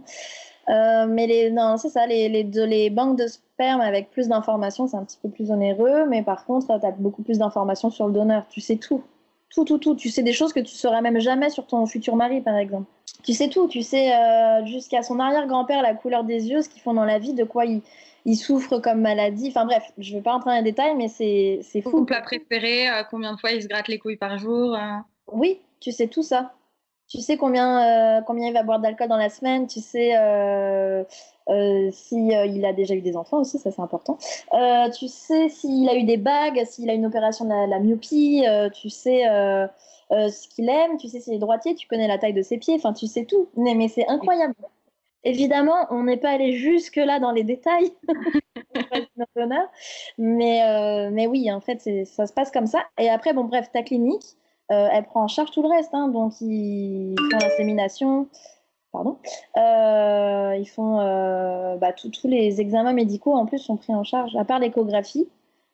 [0.69, 0.73] Hein.
[0.73, 4.87] Euh, mais les, non, c'est ça, les, les, les, banques de sperme avec plus d'informations,
[4.87, 6.05] c'est un petit peu plus onéreux.
[6.07, 8.45] Mais par contre, tu as beaucoup plus d'informations sur le donneur.
[8.47, 9.03] Tu sais tout.
[9.49, 9.95] Tout, tout, tout.
[9.95, 12.89] Tu sais des choses que tu sauras même jamais sur ton futur mari, par exemple.
[13.25, 13.67] Tu sais tout.
[13.67, 17.19] Tu sais euh, jusqu'à son arrière-grand-père la couleur des yeux, ce qu'ils font dans la
[17.19, 17.81] vie, de quoi ils,
[18.23, 19.49] ils souffrent comme maladie.
[19.49, 21.91] Enfin bref, je ne vais pas entrer dans les détails, mais c'est fou.
[21.91, 24.79] Son plat préféré, euh, combien de fois il se gratte les couilles par jour euh?
[25.31, 26.53] Oui, tu sais tout ça.
[27.07, 30.15] Tu sais combien, combien il va boire d'alcool dans la semaine, tu sais
[31.47, 34.17] euh, si euh, il a déjà eu des enfants aussi, ça c'est important.
[34.53, 38.43] Euh, tu sais s'il a eu des bagues, s'il a une opération de la, myopie,
[38.73, 39.23] tu sais
[40.09, 42.75] ce qu'il aime, tu sais s'il est droitier, tu connais la taille de ses pieds,
[42.75, 43.49] enfin tu sais tout.
[43.55, 44.55] Mais, mais c'est incroyable.
[45.23, 47.91] Évidemment, on n'est pas allé jusque là dans les détails,
[50.17, 52.83] mais mais oui, en fait, ça se passe comme ça.
[52.99, 54.23] Et après, bon bref, ta clinique,
[54.69, 58.27] elle prend en charge tout le reste, hein, donc ils font l'insémination
[58.95, 59.17] pardon,
[59.57, 64.35] euh, ils font euh, bah, tous les examens médicaux en plus sont pris en charge.
[64.35, 65.27] À part l'échographie,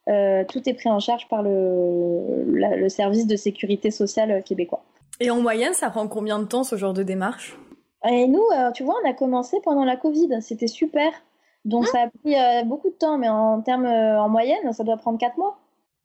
[0.10, 4.82] euh, tout est pris en charge par le, le, service de sécurité sociale québécois.
[5.20, 7.58] Et en moyenne, ça prend combien de temps ce genre de démarche?
[8.10, 11.12] Et nous, tu vois, on a commencé pendant la Covid, c'était super.
[11.66, 15.20] Donc ça a pris beaucoup de temps, mais en termes en moyenne, ça doit prendre
[15.20, 15.60] 4 mois.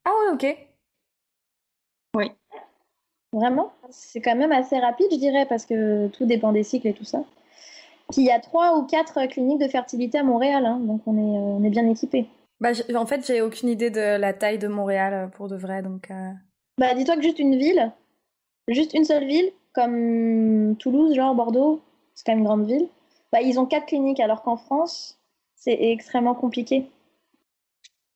[0.04, 0.65] Ah ouais, ok.
[3.36, 6.94] Vraiment, c'est quand même assez rapide, je dirais, parce que tout dépend des cycles et
[6.94, 7.22] tout ça.
[8.10, 11.18] Puis il y a trois ou quatre cliniques de fertilité à Montréal, hein, donc on
[11.18, 12.26] est, on est bien équipés.
[12.60, 15.82] Bah, en fait, j'ai aucune idée de la taille de Montréal euh, pour de vrai,
[15.82, 16.10] donc.
[16.10, 16.30] Euh.
[16.78, 17.92] Bah, dis-toi que juste une ville,
[18.68, 21.82] juste une seule ville, comme Toulouse, genre Bordeaux,
[22.14, 22.88] c'est quand même une grande ville.
[23.32, 25.18] Bah, ils ont quatre cliniques, alors qu'en France,
[25.56, 26.86] c'est extrêmement compliqué.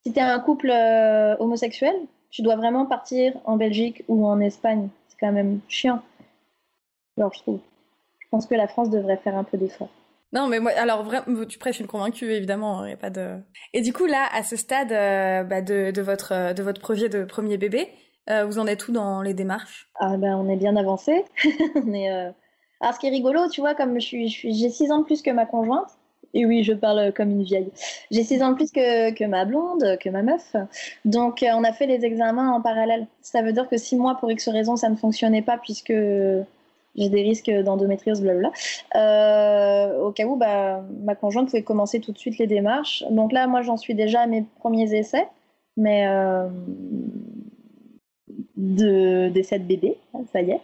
[0.03, 1.95] Si tu es un couple euh, homosexuel,
[2.31, 4.89] tu dois vraiment partir en Belgique ou en Espagne.
[5.21, 6.01] Quand même chiant.
[7.17, 7.59] Alors, je trouve.
[8.19, 9.89] Je pense que la France devrait faire un peu d'effort.
[10.33, 12.85] Non, mais moi, alors vraiment, tu prêches une convaincue, évidemment.
[12.85, 13.37] Il a pas de.
[13.73, 17.09] Et du coup, là, à ce stade euh, bah, de, de, votre de votre projet
[17.09, 17.89] de premier bébé,
[18.29, 19.89] euh, vous en êtes où dans les démarches?
[19.99, 21.25] Ah ben, on est bien avancé.
[21.75, 22.11] on est.
[22.11, 22.31] Euh...
[22.79, 25.21] Alors, ce qui est rigolo, tu vois, comme je suis, j'ai 6 ans de plus
[25.21, 25.97] que ma conjointe.
[26.33, 27.71] Et oui, je parle comme une vieille.
[28.09, 30.55] J'ai 6 ans de plus que, ma blonde, que ma meuf.
[31.05, 33.07] Donc, euh, on a fait les examens en parallèle.
[33.21, 35.93] Ça veut dire que si moi, pour X raison, ça ne fonctionnait pas, puisque
[36.95, 38.51] j'ai des risques d'endométriose, blablabla.
[38.95, 43.03] Euh, au cas où, bah, ma conjointe pouvait commencer tout de suite les démarches.
[43.09, 45.27] Donc là, moi, j'en suis déjà à mes premiers essais,
[45.77, 46.47] mais euh,
[48.55, 49.97] de, d'essais de bébé,
[50.31, 50.61] ça y est.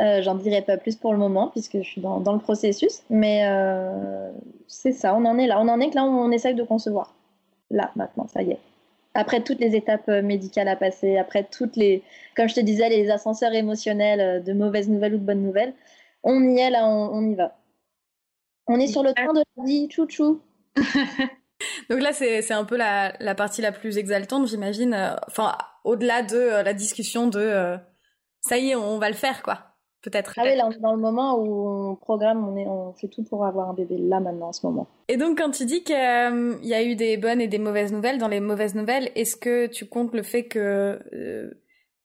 [0.00, 3.02] Euh, j'en dirai pas plus pour le moment puisque je suis dans, dans le processus,
[3.08, 4.30] mais euh,
[4.68, 5.58] c'est ça, on en est là.
[5.60, 7.14] On en est que là, on essaye de concevoir.
[7.70, 8.58] Là, maintenant, ça y est
[9.14, 12.02] après toutes les étapes euh, médicales à passer, après toutes les,
[12.36, 15.72] comme je te disais, les ascenseurs émotionnels de mauvaises nouvelles ou de bonnes nouvelles,
[16.22, 17.56] on y est là, on, y va.
[18.66, 20.42] On est sur le train de la vie, chouchou.
[21.88, 25.16] Donc là, c'est un peu la, la, partie la plus exaltante, j'imagine.
[25.26, 27.78] Enfin, au-delà de la discussion de
[28.40, 29.65] ça y est, on va le faire, quoi
[30.06, 30.34] peut-être.
[30.36, 33.08] Ah oui, là, on est dans le moment où on programme, on, est, on fait
[33.08, 34.86] tout pour avoir un bébé là maintenant en ce moment.
[35.08, 37.92] Et donc, quand tu dis qu'il euh, y a eu des bonnes et des mauvaises
[37.92, 41.50] nouvelles, dans les mauvaises nouvelles, est-ce que tu comptes le fait que euh,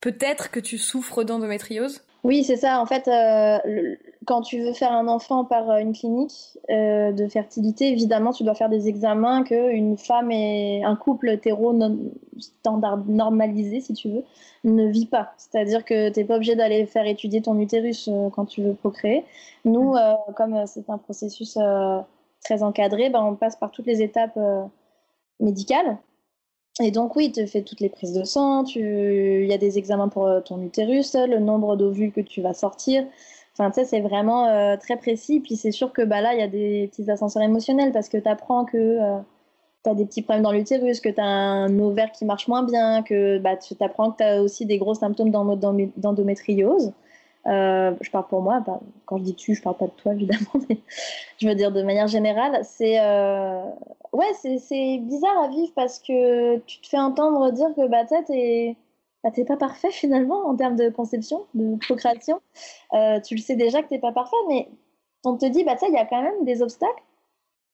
[0.02, 2.02] peut-être que tu souffres d'endométriose?
[2.23, 2.81] Oui, c'est ça.
[2.81, 8.31] En fait, euh, quand tu veux faire un enfant par une clinique de fertilité, évidemment,
[8.31, 11.73] tu dois faire des examens qu'une femme et un couple hétéro
[12.39, 14.23] standard normalisé, si tu veux,
[14.63, 15.34] ne vit pas.
[15.38, 18.73] C'est-à-dire que tu n'es pas obligé d'aller faire étudier ton utérus euh, quand tu veux
[18.73, 19.25] procréer.
[19.65, 19.97] Nous, mm.
[19.97, 21.57] euh, comme euh, c'est un processus
[22.43, 24.39] très encadré, ben, on passe par toutes les étapes
[25.39, 25.97] médicales.
[26.82, 30.08] Et donc oui, tu fais toutes les prises de sang, il y a des examens
[30.08, 33.06] pour ton utérus, le nombre d'ovules que tu vas sortir.
[33.54, 35.39] Enfin, tu sais, c'est vraiment très précis.
[35.41, 38.17] Puis c'est sûr que bah, là, il y a des petits ascenseurs émotionnels parce que
[38.17, 38.98] tu apprends que
[39.84, 42.63] tu as des petits problèmes dans l'utérus, que tu as un ovaire qui marche moins
[42.63, 46.94] bien, que bah, tu apprends que tu as aussi des gros symptômes d'endométriose.
[47.47, 50.13] Euh, je parle pour moi, bah, quand je dis tu, je parle pas de toi
[50.13, 50.77] évidemment, mais
[51.39, 53.63] je veux dire de manière générale, c'est euh...
[54.13, 58.75] ouais, c'est bizarre à vivre parce que tu te fais entendre dire que bah, tu
[59.23, 62.41] bah, pas parfait finalement en termes de conception, de procréation.
[62.93, 64.67] Euh, tu le sais déjà que tu pas parfait, mais
[65.23, 67.04] on te dit, bah, il y a quand même des obstacles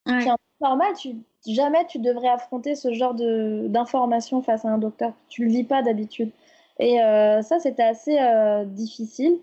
[0.07, 0.23] ouais.
[0.23, 0.29] qui
[0.61, 1.15] normal, tu,
[1.47, 5.13] jamais tu devrais affronter ce genre d'informations face à un docteur.
[5.29, 6.31] Tu le vis pas d'habitude.
[6.79, 9.39] Et euh, ça, c'était assez euh, difficile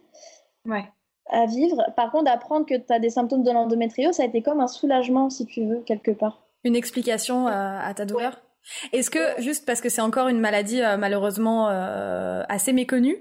[0.66, 0.84] ouais.
[1.30, 1.84] à vivre.
[1.96, 4.68] Par contre, apprendre que tu as des symptômes de l'endométriose, ça a été comme un
[4.68, 6.46] soulagement, si tu veux, quelque part.
[6.64, 8.40] Une explication euh, à ta douleur?
[8.92, 11.66] Est-ce que, juste parce que c'est encore une maladie malheureusement
[12.48, 13.18] assez méconnue,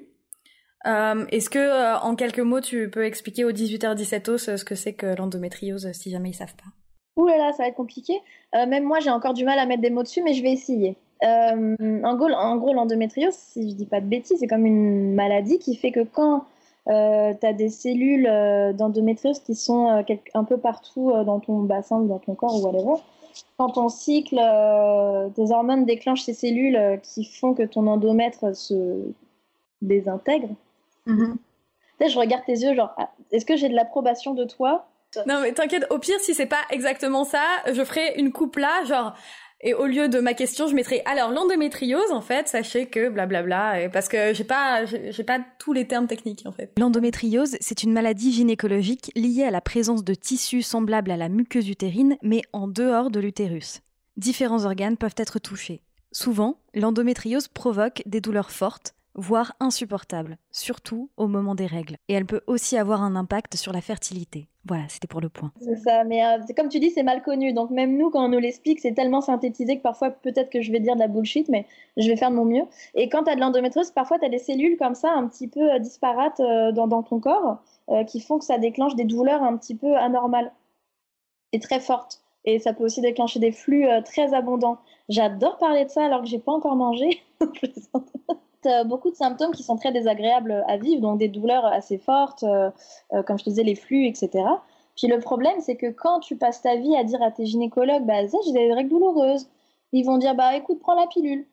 [0.86, 5.08] Est-ce que, en quelques mots, tu peux expliquer aux 18h17 os ce que c'est que
[5.18, 6.70] l'endométriose, si jamais ils savent pas?
[7.18, 8.14] Ouh là là, ça va être compliqué.
[8.54, 10.96] Même moi, j'ai encore du mal à mettre des mots dessus, mais je vais essayer.
[11.24, 15.14] Euh, en gros, en gros l'endométriose, si je dis pas de bêtises, c'est comme une
[15.14, 16.46] maladie qui fait que quand
[16.90, 18.26] euh, tu as des cellules
[18.76, 23.02] d'endométriose qui sont un peu partout dans ton bassin ou dans ton corps ou whatever,
[23.58, 24.36] quand ton cycle,
[25.36, 29.06] tes hormones déclenchent ces cellules qui font que ton endomètre se
[29.82, 30.50] désintègre.
[31.06, 31.36] Mm
[32.02, 34.86] Je regarde tes yeux, genre, ah, est-ce que j'ai de l'approbation de toi?
[35.28, 38.84] Non mais t'inquiète, au pire si c'est pas exactement ça, je ferai une coupe là,
[38.86, 39.14] genre
[39.66, 43.90] et au lieu de ma question, je mettrai alors l'endométriose en fait, sachez que blablabla
[43.90, 46.74] parce que j'ai pas j'ai pas tous les termes techniques en fait.
[46.78, 51.70] L'endométriose, c'est une maladie gynécologique liée à la présence de tissus semblables à la muqueuse
[51.70, 53.80] utérine mais en dehors de l'utérus.
[54.18, 55.82] Différents organes peuvent être touchés.
[56.12, 61.96] Souvent, l'endométriose provoque des douleurs fortes, voire insupportable, surtout au moment des règles.
[62.10, 64.50] Et elle peut aussi avoir un impact sur la fertilité.
[64.66, 65.52] Voilà, c'était pour le point.
[65.60, 67.52] C'est ça, mais euh, comme tu dis, c'est mal connu.
[67.52, 70.72] Donc même nous, quand on nous l'explique, c'est tellement synthétisé que parfois, peut-être que je
[70.72, 71.66] vais dire de la bullshit, mais
[71.98, 72.64] je vais faire de mon mieux.
[72.96, 75.50] Et quand tu as de l'endométriose, parfois, tu as des cellules comme ça, un petit
[75.50, 77.62] peu euh, disparates euh, dans, ton corps,
[78.08, 80.54] qui font que ça déclenche des douleurs un petit peu anormales
[81.52, 82.22] et très fortes.
[82.46, 84.78] Et ça peut aussi déclencher des flux très abondants.
[85.10, 87.22] J'adore parler de ça alors que j'ai pas encore mangé.
[88.66, 92.44] Euh, beaucoup de symptômes qui sont très désagréables à vivre, donc des douleurs assez fortes,
[92.44, 92.70] euh,
[93.14, 94.46] euh, comme je disais, les flux, etc.
[94.96, 98.06] Puis le problème, c'est que quand tu passes ta vie à dire à tes gynécologues,
[98.06, 99.48] bah, j'ai des règles douloureuses,
[99.92, 101.46] ils vont dire, bah, écoute, prends la pilule.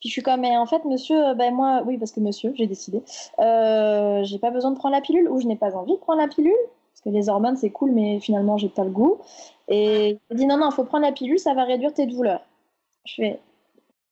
[0.00, 2.68] Puis je suis comme, mais en fait, monsieur, ben moi, oui, parce que monsieur, j'ai
[2.68, 3.02] décidé,
[3.38, 6.28] j'ai pas besoin de prendre la pilule ou je n'ai pas envie de prendre la
[6.28, 6.54] pilule.
[6.92, 9.18] Parce que les hormones, c'est cool, mais finalement, j'ai pas le goût.
[9.66, 12.42] Et il dit non, non, faut prendre la pilule, ça va réduire tes douleurs.
[13.04, 13.40] Je fais,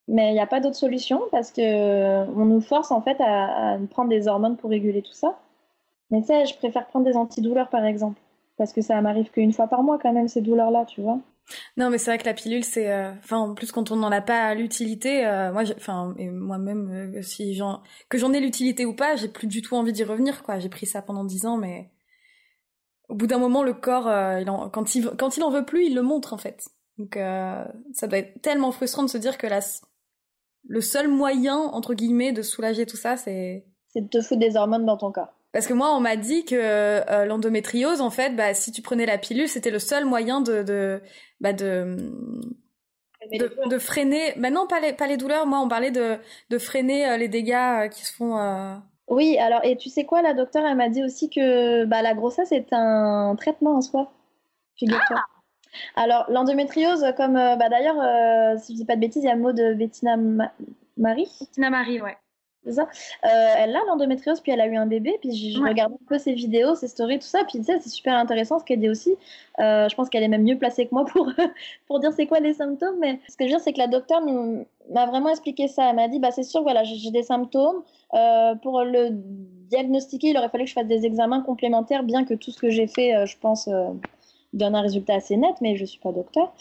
[0.08, 3.78] mais il n'y a pas d'autre solution parce que on nous force en fait à,
[3.90, 5.38] prendre des hormones pour réguler tout ça.
[6.10, 8.20] Mais tu sais, je préfère prendre des antidouleurs par exemple.
[8.56, 11.18] Parce que ça m'arrive qu'une fois par mois quand même, ces douleurs-là, tu vois.
[11.76, 14.10] Non, mais c'est vrai que la pilule, c'est, euh, enfin, en plus quand on n'en
[14.10, 17.60] a pas l'utilité, euh, moi, enfin, moi-même, euh, si
[18.08, 20.58] que j'en ai l'utilité ou pas, j'ai plus du tout envie d'y revenir, quoi.
[20.58, 21.90] J'ai pris ça pendant dix ans, mais
[23.08, 24.10] au bout d'un moment, le corps,
[24.72, 26.68] quand il, quand il en veut plus, il le montre en fait.
[26.98, 29.60] Donc, ça doit être tellement frustrant de se dire que la,
[30.68, 34.56] le seul moyen entre guillemets de soulager tout ça, c'est, c'est de te foutre des
[34.56, 35.32] hormones dans ton corps.
[35.52, 39.06] Parce que moi, on m'a dit que euh, l'endométriose, en fait, bah, si tu prenais
[39.06, 41.00] la pilule, c'était le seul moyen de, de,
[41.40, 41.96] bah, de,
[43.32, 44.34] de, de, freiner.
[44.36, 45.46] Bah non, pas les, pas les douleurs.
[45.46, 46.18] Moi, on parlait de,
[46.50, 48.36] de freiner euh, les dégâts euh, qui se font.
[48.36, 48.74] Euh,
[49.08, 52.14] Oui, alors, et tu sais quoi, la docteure, elle m'a dit aussi que bah, la
[52.14, 54.12] grossesse est un traitement en soi.
[54.76, 55.22] Figure-toi.
[55.96, 59.40] Alors, l'endométriose, comme bah, d'ailleurs, si je dis pas de bêtises, il y a le
[59.42, 60.52] mot de Bettina Ma-
[60.96, 61.28] Marie.
[61.40, 62.16] Bettina Marie, ouais.
[62.64, 62.88] C'est ça.
[63.24, 65.68] Euh, elle a l'endométriose, puis elle a eu un bébé, puis je, je Ouais.
[65.68, 68.58] regarde un peu ses vidéos, ses stories, tout ça, puis tu sais, c'est super intéressant
[68.58, 69.14] ce qu'elle dit aussi.
[69.60, 71.30] Euh, je pense qu'elle est même mieux placée que moi pour,
[71.86, 73.86] pour dire c'est quoi les symptômes, mais ce que je veux dire, c'est que la
[73.86, 74.20] docteure
[74.92, 75.90] m'a vraiment expliqué ça.
[75.90, 77.84] Elle m'a dit, bah c'est sûr, voilà, j'ai des symptômes.
[78.14, 82.34] Euh, pour le diagnostiquer, il aurait fallu que je fasse des examens complémentaires, bien que
[82.34, 83.68] tout ce que j'ai fait, euh, je pense,
[84.56, 86.52] donne un résultat assez net, mais je suis pas docteur.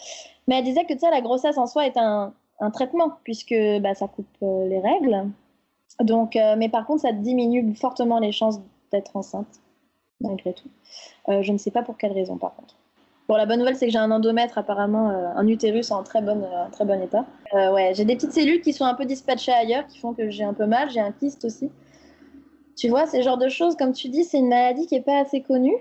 [0.46, 4.08] Mais elle disait que la grossesse en soi est un, un traitement, puisque bah, ça
[4.08, 5.26] coupe euh, les règles.
[6.00, 8.60] Donc, euh, mais par contre, ça diminue fortement les chances
[8.92, 9.60] d'être enceinte,
[10.20, 10.68] malgré tout.
[11.28, 12.74] Euh, je ne sais pas pour quelle raison, par contre.
[13.28, 16.68] Bon, la bonne nouvelle, c'est que j'ai un endomètre, apparemment, un utérus en très, euh,
[16.70, 17.24] très bon état.
[17.52, 20.44] Ouais, j'ai des petites cellules qui sont un peu dispatchées ailleurs, qui font que j'ai
[20.44, 20.90] un peu mal.
[20.90, 21.70] J'ai un kyste aussi.
[22.76, 25.18] Tu vois, ces genres de choses, comme tu dis, c'est une maladie qui n'est pas
[25.18, 25.74] assez connue.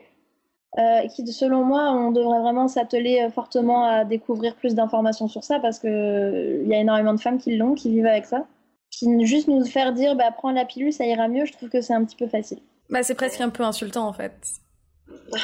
[0.77, 5.43] Euh, qui, selon moi, on devrait vraiment s'atteler euh, fortement à découvrir plus d'informations sur
[5.43, 8.45] ça parce qu'il y a énormément de femmes qui l'ont, qui vivent avec ça.
[8.91, 11.81] Puis juste nous faire dire, bah, prends la pilule, ça ira mieux, je trouve que
[11.81, 12.59] c'est un petit peu facile.
[12.89, 14.33] Bah, c'est presque un peu insultant en fait.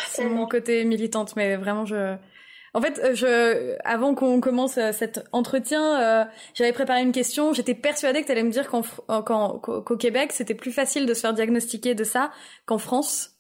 [0.08, 2.16] C'est mon côté militante, mais vraiment je.
[2.74, 7.52] En fait, euh, je, avant qu'on commence euh, cet entretien, euh, j'avais préparé une question.
[7.52, 8.70] J'étais persuadée que tu allais me dire
[9.10, 12.32] euh, qu'au Québec, c'était plus facile de se faire diagnostiquer de ça
[12.66, 13.32] qu'en France.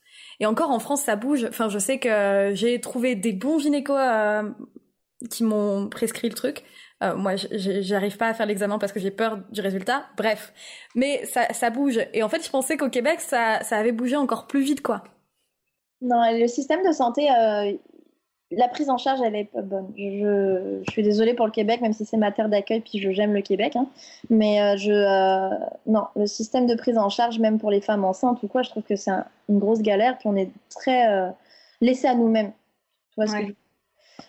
[0.42, 1.46] Et encore en France, ça bouge.
[1.48, 4.50] Enfin, je sais que j'ai trouvé des bons gynécos euh,
[5.30, 6.64] qui m'ont prescrit le truc.
[7.04, 10.08] Euh, moi, j'arrive pas à faire l'examen parce que j'ai peur du résultat.
[10.18, 10.52] Bref,
[10.96, 12.00] mais ça, bouge.
[12.16, 15.04] Et en fait, je pensais qu'au Québec, ça, ça avait bougé encore plus vite, quoi.
[16.02, 17.74] Non, le système de santé, euh,
[18.52, 19.88] la prise en charge, elle est pas bonne.
[19.98, 23.34] Je, je suis désolée pour le Québec, même si c'est ma terre d'accueil, puis j'aime
[23.34, 23.76] le Québec.
[23.76, 23.88] hein.
[24.30, 28.04] Mais euh, je, euh, non, le système de prise en charge, même pour les femmes
[28.06, 31.08] enceintes ou quoi, je trouve que c'est un- une grosse galère, puis on est très
[31.10, 31.30] euh,
[31.82, 32.52] laissé à nous-mêmes.
[33.10, 33.48] Tu vois ce que Ouais.
[33.48, 33.54] je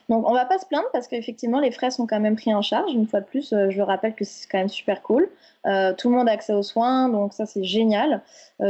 [0.08, 2.62] Donc, on va pas se plaindre parce qu'effectivement, les frais sont quand même pris en
[2.62, 2.92] charge.
[2.94, 5.28] Une fois de plus, je le rappelle que c'est quand même super cool.
[5.64, 8.22] Tout le monde a accès aux soins, donc ça, c'est génial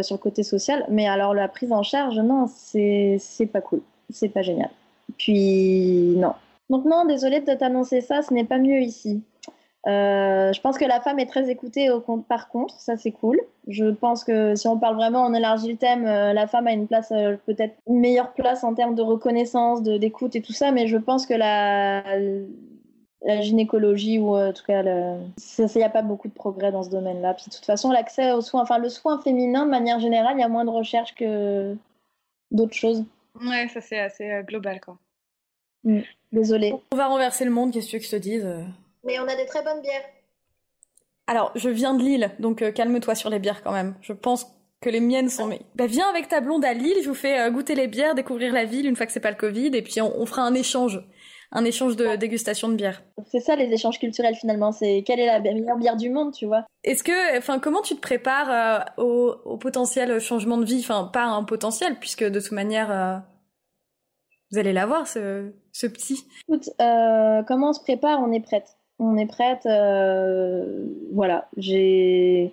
[0.03, 0.85] sur le côté social.
[0.89, 3.83] Mais alors, la prise en charge, non, c'est c'est pas cool.
[4.11, 4.71] C'est pas génial.
[5.19, 6.35] Puis, non.
[6.71, 9.23] Donc, non, désolée de t'annoncer ça, ce n'est pas mieux ici.
[9.89, 11.89] Euh, je pense que la femme est très écoutée
[12.29, 13.41] par contre, ça c'est cool.
[13.67, 16.73] Je pense que si on parle vraiment, on élargit le thème, euh, la femme a
[16.73, 20.71] une place, euh, peut-être une meilleure place en termes de reconnaissance, d'écoute et tout ça,
[20.71, 22.05] mais je pense que la,
[23.41, 27.35] gynécologie ou en tout cas, il n'y a pas beaucoup de progrès dans ce domaine-là.
[27.35, 30.41] Puis de toute façon, l'accès aux soins, enfin le soin féminin de manière générale, il
[30.41, 31.77] y a moins de recherche que
[32.51, 33.05] d'autres choses.
[33.41, 34.99] Ouais, ça c'est assez euh, global, quoi.
[36.33, 36.73] Désolée.
[36.93, 38.63] On va renverser le monde, qu'est-ce que tu veux que je te dise euh?
[39.05, 40.05] Mais on a des très bonnes bières.
[41.27, 43.95] Alors, je viens de Lille, donc euh, calme-toi sur les bières quand même.
[44.01, 44.47] Je pense
[44.81, 45.47] que les miennes sont...
[45.47, 48.15] mais- Bah viens avec ta blonde à Lille, je vous fais euh, goûter les bières,
[48.15, 50.43] découvrir la ville une fois que c'est pas le Covid, et puis on, on fera
[50.43, 51.01] un échange.
[51.55, 53.03] Un échange de dégustation de bière.
[53.31, 56.47] C'est ça les échanges culturels finalement, c'est quelle est la meilleure bière du monde, tu
[56.47, 56.65] vois.
[56.83, 58.51] Est-ce que, enfin, comment tu te prépares
[58.99, 60.81] euh, au, au potentiel changement de vie?
[60.81, 63.19] Enfin, pas un potentiel, puisque de toute manière, euh,
[64.51, 66.25] vous allez l'avoir, ce, ce petit.
[66.49, 68.21] Écoute, euh, comment on se prépare?
[68.21, 68.69] On est prête.
[68.99, 69.65] On est prête.
[71.13, 72.53] voilà, j'ai.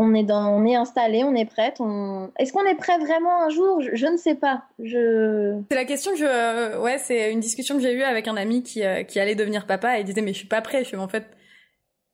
[0.00, 1.80] On est dans, on est installé, on est prête.
[1.80, 2.30] On...
[2.38, 3.80] Est-ce qu'on est prêt vraiment un jour?
[3.80, 4.62] Je, je ne sais pas.
[4.78, 5.60] Je.
[5.70, 8.36] C'est la question que je, euh, ouais, c'est une discussion que j'ai eue avec un
[8.36, 10.84] ami qui, euh, qui allait devenir papa et il disait mais je suis pas prêt.
[10.84, 11.24] Je fais en fait,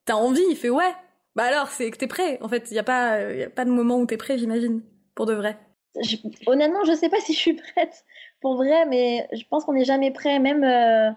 [0.07, 0.43] t'as envie?
[0.51, 0.93] Il fait ouais.
[1.37, 2.39] Bah alors c'est que t'es prêt.
[2.41, 4.83] En fait, il y a pas, y a pas de moment où t'es prêt, j'imagine,
[5.15, 5.59] pour de vrai.
[6.01, 6.17] je-
[6.47, 8.05] Honnêtement, je sais pas si je suis prête
[8.41, 10.39] pour vrai, mais je pense qu'on n'est jamais prêt.
[10.39, 10.65] Même.
[10.65, 11.13] euh, euh,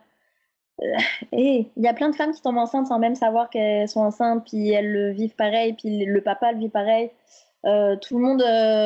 [1.31, 4.01] et il y a plein de femmes qui tombent enceintes sans même savoir qu'elles sont
[4.01, 7.09] enceintes, puis elles le vivent pareil, puis le papa le vit pareil.
[7.63, 8.41] tout le monde,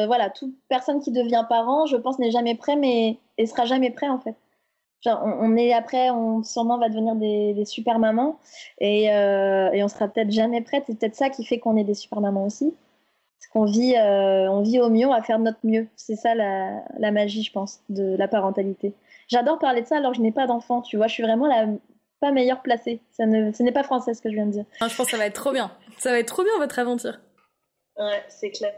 [0.08, 3.92] voilà, toute personne qui devient parent, je pense, n'est jamais prêt, mais et sera jamais
[3.92, 4.36] prêt en fait.
[5.06, 8.38] On, est après, on sûrement va devenir des, super mamans
[8.80, 10.84] et, et on sera peut-être jamais prête.
[10.88, 12.74] C'est peut-être ça qui fait qu'on est des super mamans aussi.
[13.42, 15.88] Parce qu'on vit, on vit au mieux, on va faire notre mieux.
[15.96, 18.94] C'est ça la, magie, je pense, de la parentalité.
[19.32, 21.08] J'adore parler de ça alors que je n'ai pas d'enfant, tu vois.
[21.08, 21.68] Je suis vraiment la
[22.20, 23.02] pas meilleure placée.
[23.12, 24.66] Ça ne, ce n'est pas français ce que je viens de dire.
[24.80, 25.72] je pense que ça va être trop bien.
[25.98, 27.18] Ça va être trop bien votre aventure.
[27.98, 28.74] Ouais, c'est clair.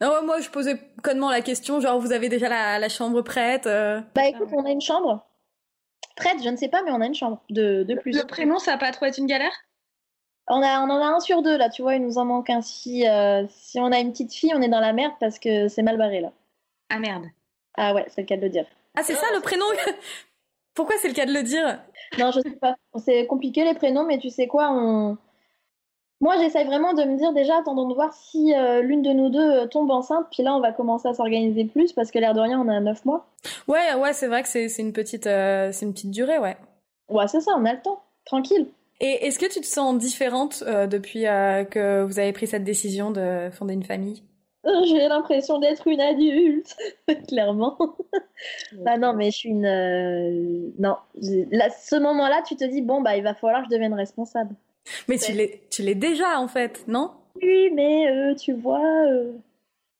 [0.00, 4.00] Non, moi, je posais connement la question, genre, vous avez déjà la, chambre prête euh
[4.14, 5.26] Bah écoute, on a une chambre
[6.16, 8.16] prête, je ne sais pas, mais on a une chambre de, de plus.
[8.16, 9.52] Le prénom, ça va pas trop être une galère?
[10.48, 12.50] On, a, on en a un sur deux, là, tu vois, il nous en manque
[12.50, 12.60] un.
[12.60, 15.68] Si, euh, si on a une petite fille, on est dans la merde parce que
[15.68, 16.32] c'est mal barré, là.
[16.90, 17.24] Ah merde.
[17.76, 18.66] Ah ouais, c'est le cas de le dire.
[18.94, 19.64] Ah, c'est ça le prénom
[20.74, 21.80] Pourquoi c'est le cas de le dire?
[22.18, 22.76] Non, je sais pas.
[23.04, 25.16] C'est compliqué les prénoms, mais tu sais quoi on...
[26.20, 29.28] Moi, j'essaye vraiment de me dire déjà, attendons de voir si euh, l'une de nous
[29.28, 32.34] deux euh, tombe enceinte, puis là, on va commencer à s'organiser plus, parce que l'air
[32.34, 33.26] de rien, on a 9 mois.
[33.68, 36.56] Ouais, ouais, c'est vrai que c'est une, petite, euh, c'est une petite durée, ouais.
[37.08, 38.68] Ouais, c'est ça, on a le temps, tranquille.
[39.00, 43.50] Et est-ce que tu te sens différente depuis que vous avez pris cette décision de
[43.52, 44.22] fonder une famille?
[44.86, 46.76] J'ai l'impression d'être une adulte,
[47.28, 47.76] clairement.
[48.72, 49.66] bah non, mais je suis une.
[49.66, 50.96] Euh, non,
[51.50, 54.54] là, ce moment-là, tu te dis bon bah il va falloir que je devienne responsable.
[55.08, 57.10] Mais tu l'es, tu l'es déjà en fait, non?
[57.42, 59.32] Oui, mais euh, tu vois, euh,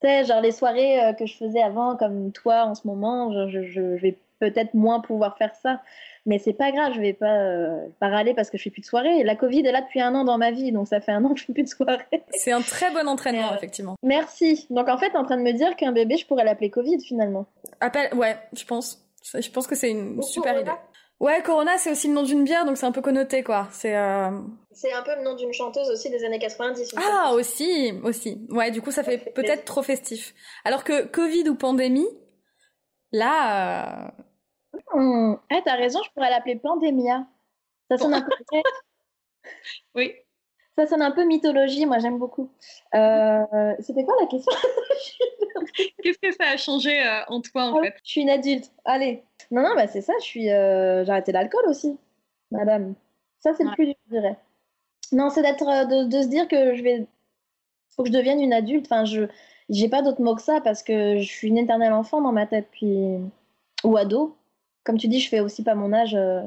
[0.06, 3.80] sais, genre les soirées que je faisais avant, comme toi en ce moment, je, je
[3.80, 5.80] vais peut-être moins pouvoir faire ça.
[6.26, 8.80] Mais c'est pas grave, je vais pas, euh, pas râler parce que je fais plus
[8.80, 9.22] de soirée.
[9.24, 11.34] La Covid est là depuis un an dans ma vie, donc ça fait un an
[11.34, 11.98] que je fais plus de soirée.
[12.30, 13.96] C'est un très bon entraînement, euh, effectivement.
[14.02, 14.66] Merci.
[14.70, 17.46] Donc en fait, en train de me dire qu'un bébé, je pourrais l'appeler Covid finalement.
[17.80, 19.00] Appelle, ouais, je pense.
[19.22, 20.70] Je pense que c'est une super idée.
[21.20, 23.68] Ouais, Corona, c'est aussi le nom d'une bière, donc c'est un peu connoté, quoi.
[23.70, 23.96] C'est.
[23.96, 24.30] Euh...
[24.72, 26.94] C'est un peu le nom d'une chanteuse aussi des années 90.
[26.96, 28.46] Ah, aussi, aussi.
[28.50, 30.34] Ouais, du coup, ça, fait, peut-être trop festif.
[30.64, 32.08] Alors que Covid ou pandémie,
[33.12, 34.08] là.
[34.08, 34.22] Euh,
[34.92, 35.34] Mmh.
[35.50, 37.26] Eh, t'as raison, je pourrais l'appeler Pandémia.
[37.90, 38.30] Ça sonne un peu.
[39.94, 40.14] oui.
[40.76, 42.50] Ça sonne un peu mythologie, moi j'aime beaucoup.
[42.94, 44.52] Euh, c'était quoi la question?
[46.02, 47.94] Qu'est-ce que ça a changé euh, en toi en ah fait?
[48.02, 48.72] Je suis une adulte.
[48.84, 49.22] Allez.
[49.54, 50.50] Non, non, bah c'est ça, je suis.
[50.50, 51.96] Euh, j'ai arrêté l'alcool aussi,
[52.50, 52.94] madame.
[53.40, 54.36] Ça, c'est le plus dur, je dirais.
[55.12, 57.06] Non, c'est d'être, de, de, se dire que je vais.
[57.94, 58.86] Faut que je devienne une adulte.
[58.86, 59.24] Enfin, je.
[59.70, 62.46] J'ai pas d'autre mot que ça parce que je suis une éternelle enfant dans ma
[62.46, 63.18] tête, puis.
[63.84, 64.36] Ou ado
[64.84, 66.42] comme tu dis, je fais aussi pas mon âge euh,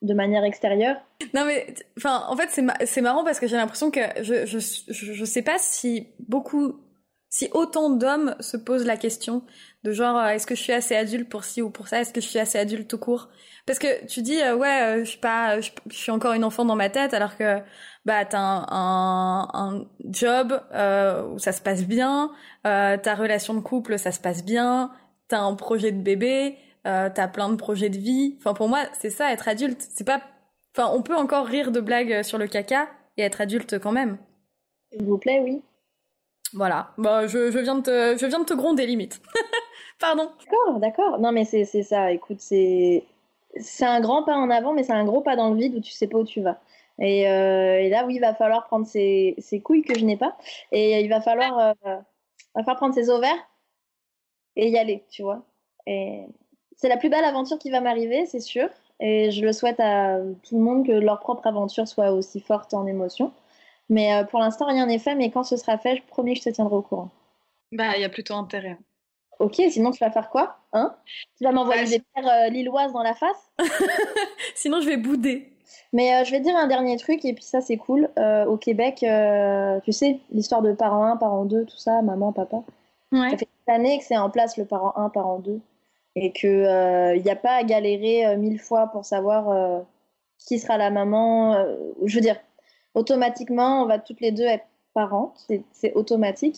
[0.00, 0.96] de manière extérieure.
[1.34, 2.48] Non mais, enfin, en fait,
[2.84, 4.58] c'est marrant parce que j'ai l'impression que je, je,
[4.88, 6.80] je, sais pas si beaucoup,
[7.32, 9.42] si autant d'hommes se posent la question
[9.84, 12.12] de genre, euh, est-ce que je suis assez adulte pour ci ou pour ça, est-ce
[12.12, 13.28] que je suis assez adulte tout court?
[13.66, 16.76] Parce que tu dis, euh, ouais, je suis pas, je, suis encore une enfant dans
[16.76, 17.58] ma tête, alors que
[18.04, 20.52] bah t'as un, un, job
[21.32, 22.32] où ça se passe bien,
[22.64, 24.92] ta relation de couple ça se passe bien,
[25.28, 28.36] t'as un projet de bébé euh, t'as plein de projets de vie.
[28.38, 29.86] Enfin, pour moi, c'est ça, être adulte.
[29.90, 30.20] C'est pas.
[30.76, 34.18] Enfin, on peut encore rire de blagues sur le caca et être adulte quand même.
[34.90, 35.62] S'il vous plaît, oui.
[36.54, 36.90] Voilà.
[36.98, 39.20] Bah, je, viens de te, gronder limite.
[40.00, 40.30] Pardon.
[40.40, 41.18] D'accord, d'accord.
[41.18, 42.12] Non, mais c'est ça.
[42.12, 43.04] Écoute, c'est
[43.80, 45.92] un grand pas en avant, mais c'est un gros pas dans le vide où tu
[45.92, 46.60] sais pas où tu vas.
[46.98, 50.36] Et, euh, là, oui, il va falloir prendre ses, ses couilles que je n'ai pas.
[50.72, 53.48] Et il va falloir, euh, va falloir prendre ses ovaires
[54.56, 55.44] et y aller, tu vois.
[55.86, 56.26] Et
[56.76, 58.68] c'est la plus belle aventure qui va m'arriver, c'est sûr.
[59.00, 62.74] Et je le souhaite à tout le monde que leur propre aventure soit aussi forte
[62.74, 63.32] en émotion.
[63.88, 65.14] Mais euh, pour l'instant, rien n'est fait.
[65.14, 67.10] Mais quand ce sera fait, je promets que je te tiendrai au courant.
[67.72, 68.78] Bah, il y a plutôt intérêt.
[69.38, 70.94] Ok, sinon tu vas faire quoi hein?
[71.36, 73.50] Tu vas m'envoyer bah, des pierres euh, lilloises dans la face?
[74.54, 75.48] Sinon, je vais bouder.
[75.92, 78.08] Mais euh, je vais te dire un dernier truc, et puis ça, c'est cool.
[78.46, 79.04] au Québec,
[79.84, 82.62] tu sais, l'histoire de parent 1, parent 2, tout ça, maman, papa.
[83.10, 83.30] Ouais.
[83.30, 85.60] Ça fait des années que c'est en place le parent 1, parent 2
[86.14, 89.80] et qu'il n'y euh, a pas à galérer euh, mille fois pour savoir euh,
[90.38, 91.64] qui sera la maman.
[92.04, 92.36] je veux dire,
[92.94, 95.34] automatiquement, on va toutes les deux être parents,
[95.72, 96.56] c'est automatique.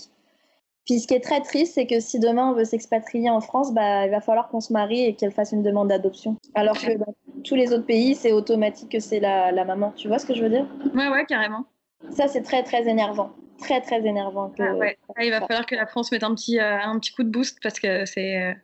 [0.84, 3.72] Puis ce qui est très triste, c'est que si demain on veut s'expatrier en France,
[3.72, 6.36] bah, il va falloir qu'on se marie et qu'elle fasse une demande d'adoption.
[6.54, 9.92] Alors que dans tous les autres pays, c'est automatique que c'est la, la, maman.
[9.96, 10.66] Tu vois ce que je veux dire?
[10.94, 11.64] Ouais, ouais, carrément.
[12.10, 13.30] Ça, c'est très, très énervant.
[13.58, 14.52] Très, très énervant.
[14.58, 14.98] Ah ouais.
[15.22, 17.80] il va falloir que la France mette un petit, un petit coup de boost parce
[17.80, 18.54] que c'est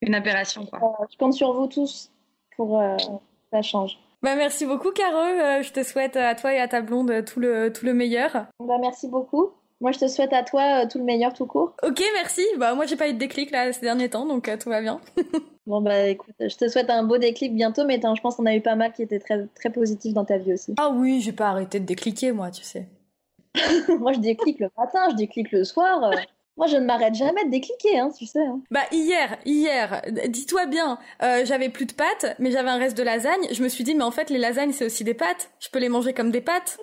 [0.00, 0.66] une aberration.
[0.66, 0.80] Quoi.
[0.82, 2.10] Euh, je compte sur vous tous
[2.56, 2.96] pour euh,
[3.52, 3.98] ça change.
[4.22, 5.16] Bah, merci beaucoup, Caro.
[5.16, 8.46] Euh, je te souhaite à toi et à ta blonde tout le, tout le meilleur.
[8.58, 9.50] Bah, merci beaucoup.
[9.80, 11.74] Moi, je te souhaite à toi tout le meilleur tout court.
[11.84, 12.42] Ok, merci.
[12.58, 15.00] Bah, moi, j'ai pas eu de déclic là ces derniers temps, donc tout va bien.
[15.66, 18.56] bon, bah, écoute, je te souhaite un beau déclic bientôt, mais je pense qu'on a
[18.56, 20.74] eu pas mal qui étaient très, très positifs dans ta vie aussi.
[20.78, 22.88] Ah oui, j'ai pas arrêté de décliquer, moi, tu sais.
[24.00, 26.10] moi, je déclique le matin, je déclique le soir.
[26.58, 28.44] Moi, je ne m'arrête jamais de décliquer, hein, tu sais.
[28.44, 28.60] Hein.
[28.72, 33.04] Bah hier, hier, dis-toi bien, euh, j'avais plus de pâtes, mais j'avais un reste de
[33.04, 33.46] lasagne.
[33.52, 35.50] Je me suis dit, mais en fait, les lasagnes, c'est aussi des pâtes.
[35.60, 36.80] Je peux les manger comme des pâtes.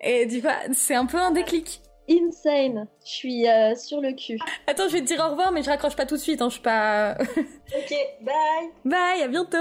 [0.00, 1.82] Et dis pas, c'est un peu un déclic.
[2.08, 2.86] Insane.
[3.04, 4.38] Je suis euh, sur le cul.
[4.68, 6.40] Attends, je vais te dire au revoir, mais je raccroche pas tout de suite.
[6.40, 7.16] Hein, je suis pas.
[7.18, 8.70] ok, bye.
[8.84, 9.56] Bye, à bientôt.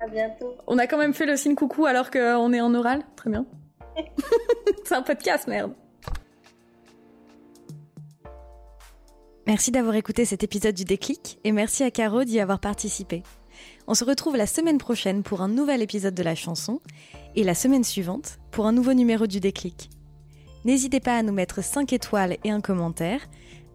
[0.00, 0.54] À bientôt.
[0.66, 3.02] On a quand même fait le signe coucou alors qu'on est en oral.
[3.14, 3.44] Très bien.
[4.84, 5.74] c'est un podcast, merde.
[9.48, 13.22] Merci d'avoir écouté cet épisode du déclic et merci à Caro d'y avoir participé.
[13.86, 16.82] On se retrouve la semaine prochaine pour un nouvel épisode de la chanson
[17.34, 19.88] et la semaine suivante pour un nouveau numéro du déclic.
[20.66, 23.22] N'hésitez pas à nous mettre 5 étoiles et un commentaire,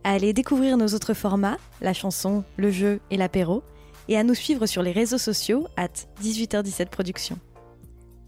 [0.03, 3.63] à aller découvrir nos autres formats, la chanson, le jeu et l'apéro,
[4.09, 5.87] et à nous suivre sur les réseaux sociaux at
[6.21, 7.39] 18h17 Productions.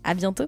[0.04, 0.48] À bientôt!